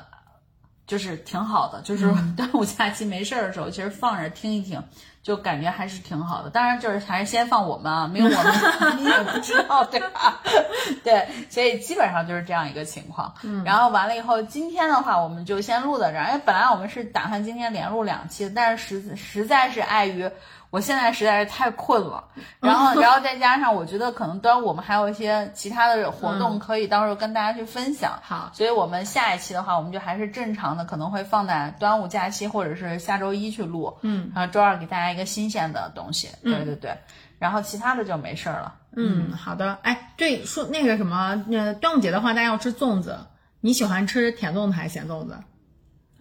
[0.86, 4.82] 就是挺好的，就是 端午假期没事儿的时候，其实放着听一听，
[5.22, 6.50] 就感觉还是挺好的。
[6.50, 8.54] 当然，就是还是先放我们啊，没有我们
[8.98, 10.40] 你也不知道，对吧？
[11.04, 13.34] 对，所以基本上就是这样一个情况。
[13.42, 20.30] 嗯，然后完了以后，今天的话我们就先录到这儿，因为本来我们是打算今天连录两期，但是实实在是碍于。
[20.70, 22.22] 我现在实在是太困了，
[22.60, 28.12] 然后，然后再加上我觉得可能端午我们还有一些其他的活动可以到时候跟大家去分享。
[28.22, 33.98] 好所以我们下一期的话，我们就还是正常的，可能会放在端午假期或者是下周一去录。
[34.02, 36.28] 嗯，然后周二给大家一个新鲜的东西。
[36.44, 36.96] 对对对，
[37.40, 38.74] 然后其他的就没事儿了。
[38.96, 39.76] 嗯，好的。
[39.82, 43.18] 哎，对，说那个什么，呃，端午节的话，大家要吃粽子。
[43.60, 45.36] 你喜欢吃甜粽子还是咸粽子？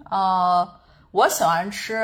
[0.10, 0.68] 呃，
[1.12, 1.96] 我喜欢吃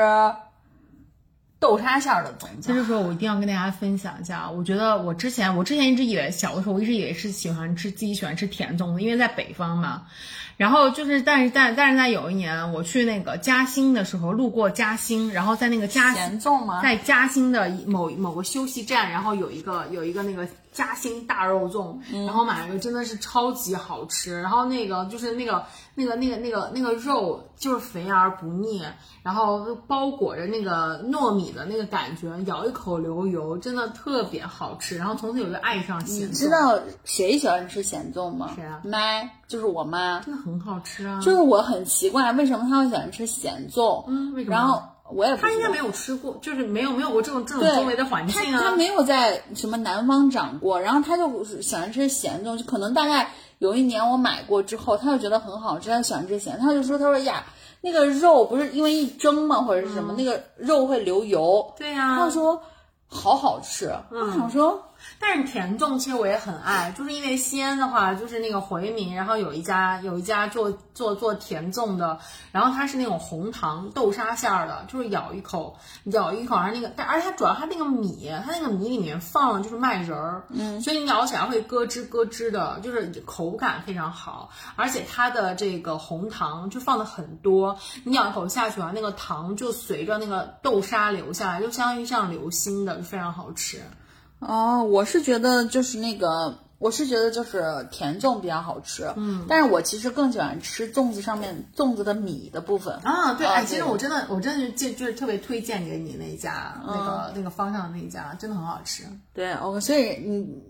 [1.58, 2.72] 豆沙馅儿的粽子。
[2.72, 4.50] 其实说，我一定要跟大家分享一下。
[4.50, 10.02] 我觉得我之前，我之前一直以为小的时候，我一直以为是喜欢吃自己喜欢吃甜粽子，因为在北方嘛。
[10.56, 16.40] 然后就是，但是但但是在有一年我去那个嘉兴的时候，路过嘉兴，然后在那个嘉兴？
[16.82, 21.96] 在嘉兴的某某个休息站，然后有一个有一个那个嘉兴大肉粽，
[22.26, 25.64] 然后买了个真的是超级好吃，然后那个就是那个
[25.94, 28.82] 那个那个那个那个肉就是肥而不腻，
[29.22, 34.98] 然后包裹着那个糯米的那个感觉，咬一口流油，真的特别好吃。
[34.98, 38.52] 然后从此我就爱上咸粽，你知道谁喜欢吃咸粽吗？
[38.54, 40.20] 谁啊妈，就是我妈。
[40.20, 41.18] 真的很好吃啊！
[41.22, 44.04] 就是我很奇怪，为什么她会喜欢吃咸粽？
[44.08, 44.54] 嗯，为什么？
[44.54, 48.58] 然后我也不知道他应该没有吃过，就是没有没有过这种这种对周围的环境啊。
[48.58, 57.44] 他他没有在什么南方长过，然后他就喜欢吃咸的东西可能大概有一年我买过之后，他就觉得很好吃，他喜欢吃咸，他就说他说呀，
[57.80, 62.60] 那个肉不是因为一蒸嘛或者是什么，那个肉会流油，对呀、他就说
[63.06, 63.94] 好好吃。
[64.10, 64.82] 我想说，
[65.18, 72.18] 但是甜粽其实我也很爱，就是因为西安的话，就是那个回民，然后有一家有一家做做做甜粽的，
[72.52, 93.82] 然后它是那种红糖豆沙馅儿的，就是咬一口咬一口，然后那个，但而且它主要它那个米，它那个米里面放了就是麦仁儿，嗯，所以你咬起来会咯吱咯吱的，就是口感非常好，而且它的这个红糖就放的很多，你咬一口下去啊，那个糖就随着那个豆沙流下来，就相当于像流心的，就非常好吃。
[94.38, 102.94] 哦，我是觉得就是那个，我是觉得就是甜粽比较好吃，嗯，但是我其实更喜欢吃粽子上面粽子的米的部分。
[103.02, 109.04] 啊，对，啊哎，其实我真的，我真的就就是特别推荐给你那一家，那个那个方向的那一家，真的很好吃。
[109.32, 110.62] 对，OK，所以你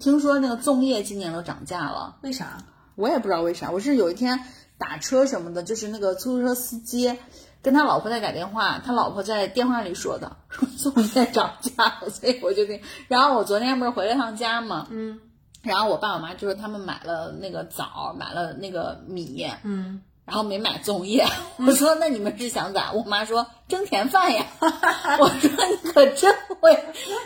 [0.00, 2.64] 听说那个粽叶今年都涨价了，为啥？
[2.94, 4.40] 我也不知道为啥，我是有一天
[4.78, 7.16] 打车什么的，就是那个出租车司机
[7.62, 15.20] 跟他老婆在打电话，他老婆在电话里说的，说粽叶涨价了，所以我就跟，然后我昨天不是回了趟家嘛，嗯，
[15.62, 21.26] 然后我爸我妈就说他们买了那个枣，买了那个米，嗯，然后没买粽叶，
[21.58, 22.92] 我说那你们是想咋？
[22.92, 24.44] 我妈说蒸甜饭呀，
[25.18, 25.50] 我说
[25.82, 26.84] 你可真会，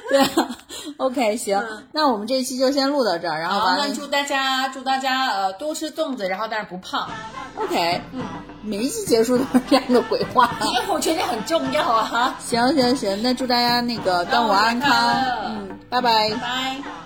[0.08, 0.56] 对啊
[0.96, 1.62] ，OK 行，
[1.92, 7.10] 那我们这一期就先录到这儿，然后好，完了那祝大家祝大家呃多吃粽子，然后但是不胖
[7.56, 8.22] ，OK，嗯，
[8.62, 10.56] 每一期结束都是这样的鬼话。
[10.64, 12.36] 因为我觉得很重要啊。
[12.40, 14.90] 行行行，那祝大家那个端午安康，
[15.44, 17.05] 嗯，拜拜拜。